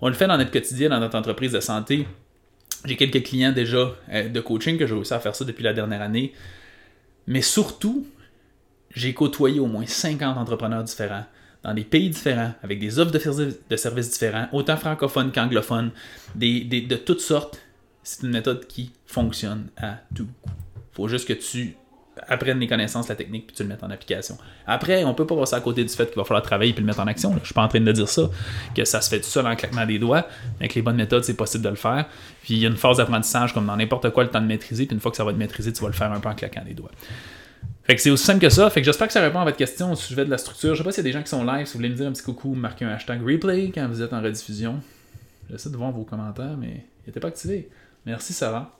on 0.00 0.08
le 0.08 0.14
fait 0.14 0.26
dans 0.26 0.38
notre 0.38 0.50
quotidien, 0.50 0.88
dans 0.88 1.00
notre 1.00 1.18
entreprise 1.18 1.52
de 1.52 1.60
santé. 1.60 2.06
J'ai 2.84 2.96
quelques 2.96 3.22
clients 3.24 3.52
déjà 3.52 3.92
euh, 4.10 4.28
de 4.28 4.40
coaching 4.40 4.78
que 4.78 4.86
j'ai 4.86 4.94
réussi 4.94 5.14
à 5.14 5.20
faire 5.20 5.34
ça 5.34 5.44
depuis 5.44 5.64
la 5.64 5.72
dernière 5.72 6.00
année. 6.02 6.32
Mais 7.26 7.42
surtout, 7.42 8.06
j'ai 8.94 9.12
côtoyé 9.14 9.60
au 9.60 9.66
moins 9.66 9.86
50 9.86 10.38
entrepreneurs 10.38 10.84
différents 10.84 11.24
dans 11.62 11.74
des 11.74 11.82
pays 11.84 12.08
différents, 12.08 12.52
avec 12.62 12.78
des 12.78 12.98
offres 13.00 13.10
de, 13.10 13.18
services- 13.76 14.10
différents, 14.10 14.46
autant 14.52 14.76
francophones 14.76 15.32
qu'anglophones, 15.32 15.90
des- 16.36 16.62
de 16.82 16.96
toutes 16.96 17.20
sortes. 17.20 17.60
C'est 18.04 18.22
une 18.22 18.30
méthode 18.30 18.66
qui 18.66 18.92
fonctionne 19.06 19.66
à 19.76 19.96
tout 20.14 20.26
coup. 20.40 20.50
faut 20.92 21.08
juste 21.08 21.26
que 21.28 21.32
tu 21.34 21.74
apprennes 22.26 22.58
les 22.58 22.66
connaissances, 22.66 23.08
la 23.08 23.14
technique, 23.14 23.46
puis 23.46 23.56
tu 23.56 23.62
le 23.62 23.68
mettes 23.68 23.82
en 23.82 23.90
application. 23.90 24.36
Après, 24.66 25.04
on 25.04 25.14
peut 25.14 25.26
pas 25.26 25.36
passer 25.36 25.54
à 25.54 25.60
côté 25.60 25.84
du 25.84 25.92
fait 25.92 26.06
qu'il 26.06 26.16
va 26.16 26.24
falloir 26.24 26.42
travailler 26.42 26.72
puis 26.72 26.82
le 26.82 26.86
mettre 26.86 27.00
en 27.00 27.06
action. 27.06 27.34
Je 27.40 27.46
suis 27.46 27.54
pas 27.54 27.62
en 27.62 27.68
train 27.68 27.80
de 27.80 27.92
dire 27.92 28.08
ça, 28.08 28.30
que 28.74 28.84
ça 28.84 29.00
se 29.00 29.08
fait 29.08 29.20
tout 29.20 29.28
seul 29.28 29.46
en 29.46 29.54
claquement 29.56 29.86
des 29.86 29.98
doigts. 29.98 30.26
Mais 30.58 30.64
avec 30.64 30.74
les 30.74 30.82
bonnes 30.82 30.96
méthodes, 30.96 31.24
c'est 31.24 31.36
possible 31.36 31.64
de 31.64 31.70
le 31.70 31.76
faire. 31.76 32.06
Puis 32.42 32.54
il 32.54 32.60
y 32.60 32.66
a 32.66 32.68
une 32.68 32.76
phase 32.76 32.96
d'apprentissage 32.96 33.54
comme 33.54 33.66
dans 33.66 33.76
n'importe 33.76 34.10
quoi, 34.10 34.24
le 34.24 34.30
temps 34.30 34.40
de 34.40 34.46
maîtriser. 34.46 34.86
Puis 34.86 34.94
une 34.94 35.00
fois 35.00 35.10
que 35.10 35.16
ça 35.16 35.24
va 35.24 35.30
être 35.30 35.36
maîtrisé, 35.36 35.72
tu 35.72 35.82
vas 35.82 35.88
le 35.88 35.94
faire 35.94 36.12
un 36.12 36.20
peu 36.20 36.28
en 36.28 36.34
claquant 36.34 36.64
des 36.64 36.74
doigts. 36.74 36.90
Fait 37.84 37.96
que 37.96 38.02
c'est 38.02 38.10
aussi 38.10 38.24
simple 38.24 38.40
que 38.40 38.50
ça. 38.50 38.68
Fait 38.68 38.80
que 38.80 38.84
j'espère 38.84 39.06
que 39.06 39.12
ça 39.14 39.22
répond 39.22 39.40
à 39.40 39.44
votre 39.44 39.56
question 39.56 39.92
au 39.92 39.96
sujet 39.96 40.24
de 40.24 40.30
la 40.30 40.36
structure. 40.36 40.74
Je 40.74 40.78
sais 40.78 40.84
pas 40.84 40.92
s'il 40.92 41.04
y 41.04 41.06
a 41.06 41.10
des 41.10 41.12
gens 41.12 41.22
qui 41.22 41.30
sont 41.30 41.44
live, 41.44 41.66
si 41.66 41.72
vous 41.72 41.78
voulez 41.78 41.88
me 41.88 41.94
dire 41.94 42.06
un 42.06 42.12
petit 42.12 42.22
coucou, 42.22 42.54
marquer 42.54 42.84
un 42.84 42.90
hashtag 42.90 43.22
replay 43.22 43.70
quand 43.74 43.88
vous 43.88 44.02
êtes 44.02 44.12
en 44.12 44.20
rediffusion. 44.20 44.80
J'essaie 45.50 45.70
de 45.70 45.76
voir 45.76 45.92
vos 45.92 46.04
commentaires, 46.04 46.56
mais 46.58 46.84
il 47.04 47.08
n'était 47.08 47.20
pas 47.20 47.28
activé. 47.28 47.70
Merci 48.04 48.34
Sarah 48.34 48.74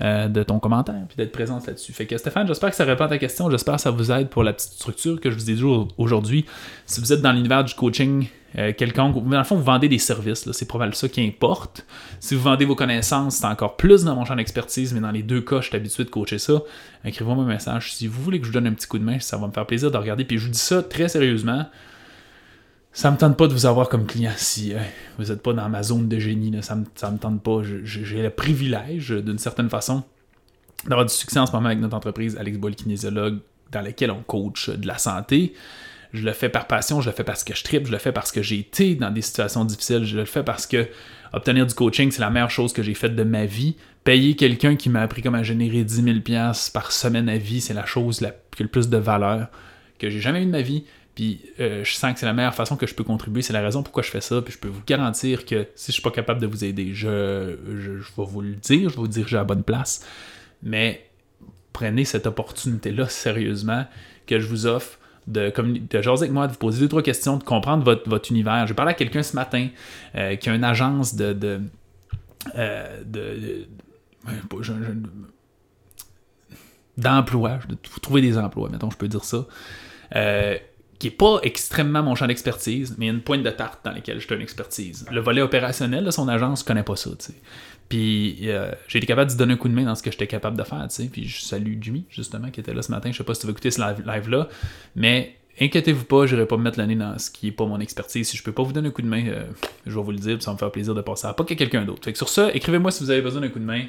euh, 0.00 0.28
de 0.28 0.42
ton 0.42 0.58
commentaire 0.58 1.02
puis 1.08 1.16
d'être 1.16 1.32
présente 1.32 1.66
là-dessus. 1.66 1.92
Fait 1.92 2.06
que 2.06 2.16
Stéphane, 2.16 2.46
j'espère 2.46 2.70
que 2.70 2.76
ça 2.76 2.84
répond 2.84 3.04
à 3.04 3.08
ta 3.08 3.18
question. 3.18 3.50
J'espère 3.50 3.76
que 3.76 3.80
ça 3.80 3.90
vous 3.90 4.10
aide 4.12 4.28
pour 4.28 4.42
la 4.42 4.52
petite 4.52 4.72
structure 4.72 5.20
que 5.20 5.30
je 5.30 5.36
vous 5.36 5.50
ai 5.50 5.90
aujourd'hui. 5.98 6.46
Si 6.86 7.00
vous 7.00 7.12
êtes 7.12 7.20
dans 7.20 7.32
l'univers 7.32 7.64
du 7.64 7.74
coaching 7.74 8.28
euh, 8.58 8.72
quelconque, 8.72 9.28
dans 9.28 9.38
le 9.38 9.44
fond, 9.44 9.56
vous 9.56 9.62
vendez 9.62 9.88
des 9.88 9.98
services. 9.98 10.50
C'est 10.52 10.66
probablement 10.66 10.96
ça 10.96 11.08
qui 11.08 11.24
importe. 11.24 11.86
Si 12.18 12.34
vous 12.34 12.42
vendez 12.42 12.64
vos 12.64 12.74
connaissances, 12.74 13.36
c'est 13.36 13.46
encore 13.46 13.76
plus 13.76 14.04
dans 14.04 14.16
mon 14.16 14.24
champ 14.24 14.36
d'expertise, 14.36 14.92
mais 14.92 15.00
dans 15.00 15.10
les 15.10 15.22
deux 15.22 15.40
cas, 15.40 15.60
je 15.60 15.68
suis 15.68 15.76
habitué 15.76 16.04
de 16.04 16.10
coacher 16.10 16.38
ça. 16.38 16.62
Écrivez-moi 17.04 17.44
un 17.44 17.46
message. 17.46 17.92
Si 17.92 18.06
vous 18.06 18.22
voulez 18.22 18.40
que 18.40 18.46
je 18.46 18.50
vous 18.50 18.54
donne 18.54 18.66
un 18.66 18.72
petit 18.72 18.86
coup 18.86 18.98
de 18.98 19.04
main, 19.04 19.20
ça 19.20 19.36
va 19.36 19.46
me 19.46 19.52
faire 19.52 19.66
plaisir 19.66 19.90
de 19.90 19.96
regarder. 19.96 20.24
Puis 20.24 20.38
je 20.38 20.46
vous 20.46 20.52
dis 20.52 20.58
ça 20.58 20.82
très 20.82 21.08
sérieusement. 21.08 21.66
Ça 22.92 23.10
me 23.10 23.16
tente 23.16 23.36
pas 23.36 23.46
de 23.46 23.52
vous 23.52 23.66
avoir 23.66 23.88
comme 23.88 24.04
client 24.04 24.32
si 24.36 24.74
euh, 24.74 24.78
vous 25.18 25.26
n'êtes 25.26 25.42
pas 25.42 25.52
dans 25.52 25.68
ma 25.68 25.82
zone 25.82 26.08
de 26.08 26.18
génie. 26.18 26.52
Ça, 26.62 26.74
me, 26.74 26.84
ça 26.94 27.10
me 27.10 27.18
tente 27.18 27.42
pas. 27.42 27.60
J'ai 27.84 28.22
le 28.22 28.30
privilège, 28.30 29.10
d'une 29.10 29.38
certaine 29.38 29.70
façon, 29.70 30.02
d'avoir 30.86 31.06
du 31.06 31.14
succès 31.14 31.38
en 31.38 31.46
ce 31.46 31.52
moment 31.52 31.66
avec 31.66 31.78
notre 31.78 31.96
entreprise 31.96 32.36
Alex 32.36 32.58
Boyle 32.58 32.74
Kinésiologue, 32.74 33.38
dans 33.70 33.80
laquelle 33.80 34.10
on 34.10 34.22
coach 34.22 34.70
de 34.70 34.86
la 34.86 34.98
santé. 34.98 35.54
Je 36.12 36.24
le 36.24 36.32
fais 36.32 36.48
par 36.48 36.66
passion, 36.66 37.00
je 37.00 37.08
le 37.08 37.14
fais 37.14 37.22
parce 37.22 37.44
que 37.44 37.54
je 37.54 37.62
tripe, 37.62 37.86
je 37.86 37.92
le 37.92 37.98
fais 37.98 38.10
parce 38.10 38.32
que 38.32 38.42
j'ai 38.42 38.58
été 38.58 38.96
dans 38.96 39.12
des 39.12 39.22
situations 39.22 39.64
difficiles, 39.64 40.04
je 40.04 40.16
le 40.16 40.24
fais 40.24 40.42
parce 40.42 40.66
que 40.66 40.88
obtenir 41.32 41.66
du 41.66 41.74
coaching, 41.74 42.10
c'est 42.10 42.20
la 42.20 42.30
meilleure 42.30 42.50
chose 42.50 42.72
que 42.72 42.82
j'ai 42.82 42.94
faite 42.94 43.14
de 43.14 43.22
ma 43.22 43.46
vie. 43.46 43.76
Payer 44.02 44.34
quelqu'un 44.34 44.74
qui 44.74 44.88
m'a 44.88 45.02
appris 45.02 45.22
comment 45.22 45.44
générer 45.44 45.84
10 45.84 46.02
000 46.02 46.20
piastres 46.20 46.72
par 46.72 46.90
semaine 46.90 47.28
à 47.28 47.38
vie, 47.38 47.60
c'est 47.60 47.74
la 47.74 47.86
chose 47.86 48.18
qui 48.18 48.24
a 48.26 48.32
le 48.58 48.68
plus 48.68 48.88
de 48.88 48.96
valeur 48.96 49.48
que 50.00 50.10
j'ai 50.10 50.20
jamais 50.20 50.42
eu 50.42 50.46
de 50.46 50.50
ma 50.50 50.62
vie. 50.62 50.84
Puis 51.14 51.40
euh, 51.58 51.84
je 51.84 51.92
sens 51.94 52.14
que 52.14 52.20
c'est 52.20 52.26
la 52.26 52.32
meilleure 52.32 52.54
façon 52.54 52.76
que 52.76 52.86
je 52.86 52.94
peux 52.94 53.04
contribuer. 53.04 53.42
C'est 53.42 53.52
la 53.52 53.62
raison 53.62 53.82
pourquoi 53.82 54.02
je 54.02 54.10
fais 54.10 54.20
ça. 54.20 54.40
Puis 54.42 54.52
je 54.52 54.58
peux 54.58 54.68
vous 54.68 54.82
garantir 54.86 55.44
que 55.44 55.66
si 55.74 55.86
je 55.88 55.94
suis 55.94 56.02
pas 56.02 56.10
capable 56.10 56.40
de 56.40 56.46
vous 56.46 56.64
aider, 56.64 56.94
je, 56.94 57.08
vais 57.08 57.56
vous 58.16 58.40
le 58.40 58.54
dire, 58.54 58.88
je 58.90 58.94
vais 58.94 59.00
vous 59.00 59.08
diriger 59.08 59.36
à 59.36 59.40
la 59.40 59.44
bonne 59.44 59.64
place. 59.64 60.06
Mais 60.62 61.06
prenez 61.72 62.04
cette 62.04 62.26
opportunité-là 62.26 63.08
sérieusement 63.08 63.86
que 64.26 64.38
je 64.38 64.46
vous 64.46 64.66
offre 64.66 64.98
de, 65.26 65.52
de 65.52 66.02
jaser 66.02 66.24
avec 66.24 66.32
moi, 66.32 66.46
de 66.46 66.52
vous 66.52 66.58
poser 66.58 66.80
deux, 66.80 66.88
trois 66.88 67.02
questions, 67.02 67.36
de 67.36 67.44
comprendre 67.44 67.84
votre, 67.84 68.30
univers. 68.30 68.66
J'ai 68.66 68.74
parlé 68.74 68.92
à 68.92 68.94
quelqu'un 68.94 69.22
ce 69.22 69.36
matin 69.36 69.68
euh, 70.14 70.36
qui 70.36 70.48
a 70.48 70.54
une 70.54 70.64
agence 70.64 71.14
de. 71.14 71.32
de, 71.32 71.60
euh, 72.56 73.02
de- 73.04 73.66
d'emploi, 76.96 77.58
de 77.68 77.76
trouver 78.02 78.20
des 78.20 78.36
emplois, 78.36 78.68
mettons, 78.68 78.90
je 78.90 78.96
peux 78.96 79.08
dire 79.08 79.24
ça, 79.24 79.46
qui 81.00 81.08
est 81.08 81.10
pas 81.10 81.40
extrêmement 81.42 82.02
mon 82.02 82.14
champ 82.14 82.26
d'expertise, 82.28 82.94
mais 82.98 83.06
il 83.06 83.08
y 83.08 83.10
a 83.10 83.14
une 83.14 83.22
pointe 83.22 83.42
de 83.42 83.50
tarte 83.50 83.84
dans 83.84 83.90
laquelle 83.90 84.20
j'ai 84.20 84.34
une 84.34 84.42
expertise. 84.42 85.06
Le 85.10 85.20
volet 85.20 85.40
opérationnel 85.40 86.04
de 86.04 86.10
son 86.10 86.28
agence, 86.28 86.60
je 86.60 86.64
connais 86.66 86.82
pas 86.84 86.94
ça. 86.94 87.10
Puis 87.88 88.36
euh, 88.42 88.70
j'ai 88.86 88.98
été 88.98 89.06
capable 89.06 89.32
de 89.32 89.36
donner 89.36 89.54
un 89.54 89.56
coup 89.56 89.68
de 89.68 89.74
main 89.74 89.84
dans 89.84 89.94
ce 89.94 90.02
que 90.02 90.10
j'étais 90.12 90.26
capable 90.26 90.56
de 90.56 90.62
faire. 90.62 90.86
Puis 91.10 91.26
je 91.26 91.40
salue 91.40 91.78
Jimmy, 91.80 92.04
justement, 92.10 92.50
qui 92.50 92.60
était 92.60 92.74
là 92.74 92.82
ce 92.82 92.92
matin. 92.92 93.10
Je 93.10 93.16
sais 93.16 93.24
pas 93.24 93.34
si 93.34 93.40
tu 93.40 93.46
vas 93.46 93.52
écouter 93.52 93.70
ce 93.70 93.80
live- 93.80 94.04
live-là, 94.06 94.48
mais 94.94 95.36
inquiétez-vous 95.60 96.04
pas, 96.04 96.26
je 96.26 96.36
pas 96.36 96.56
me 96.58 96.62
mettre 96.62 96.78
le 96.78 96.84
nez 96.86 96.94
dans 96.96 97.18
ce 97.18 97.30
qui 97.30 97.48
est 97.48 97.52
pas 97.52 97.64
mon 97.66 97.80
expertise. 97.80 98.28
Si 98.28 98.36
je 98.36 98.42
peux 98.42 98.52
pas 98.52 98.62
vous 98.62 98.72
donner 98.74 98.88
un 98.88 98.92
coup 98.92 99.02
de 99.02 99.08
main, 99.08 99.26
euh, 99.26 99.44
je 99.86 99.94
vais 99.96 100.02
vous 100.04 100.12
le 100.12 100.18
dire, 100.18 100.36
puis 100.36 100.44
ça 100.44 100.50
va 100.50 100.54
me 100.54 100.58
faire 100.58 100.70
plaisir 100.70 100.94
de 100.94 101.00
passer 101.00 101.26
à 101.26 101.32
pas 101.32 101.44
que 101.44 101.54
quelqu'un 101.54 101.84
d'autre. 101.86 102.04
Fait 102.04 102.12
que 102.12 102.18
sur 102.18 102.28
ça, 102.28 102.52
écrivez-moi 102.54 102.90
si 102.90 103.02
vous 103.02 103.10
avez 103.10 103.22
besoin 103.22 103.40
d'un 103.40 103.48
coup 103.48 103.58
de 103.58 103.64
main. 103.64 103.84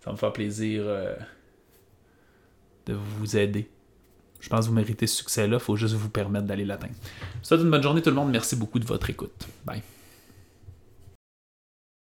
Ça 0.00 0.06
va 0.10 0.12
me 0.12 0.18
faire 0.18 0.32
plaisir 0.32 0.82
euh, 0.84 1.14
de 2.86 2.94
vous 2.94 3.36
aider. 3.36 3.68
Je 4.44 4.50
pense 4.50 4.66
que 4.66 4.68
vous 4.68 4.76
méritez 4.76 5.06
ce 5.06 5.16
succès-là, 5.16 5.56
il 5.56 5.58
faut 5.60 5.74
juste 5.74 5.94
vous 5.94 6.10
permettre 6.10 6.44
d'aller 6.44 6.66
l'atteindre. 6.66 6.92
Je 7.00 7.38
vous 7.38 7.44
souhaite 7.44 7.60
une 7.62 7.70
bonne 7.70 7.82
journée 7.82 8.02
tout 8.02 8.10
le 8.10 8.16
monde, 8.16 8.30
merci 8.30 8.56
beaucoup 8.56 8.78
de 8.78 8.84
votre 8.84 9.08
écoute. 9.08 9.32
Bye. 9.64 9.82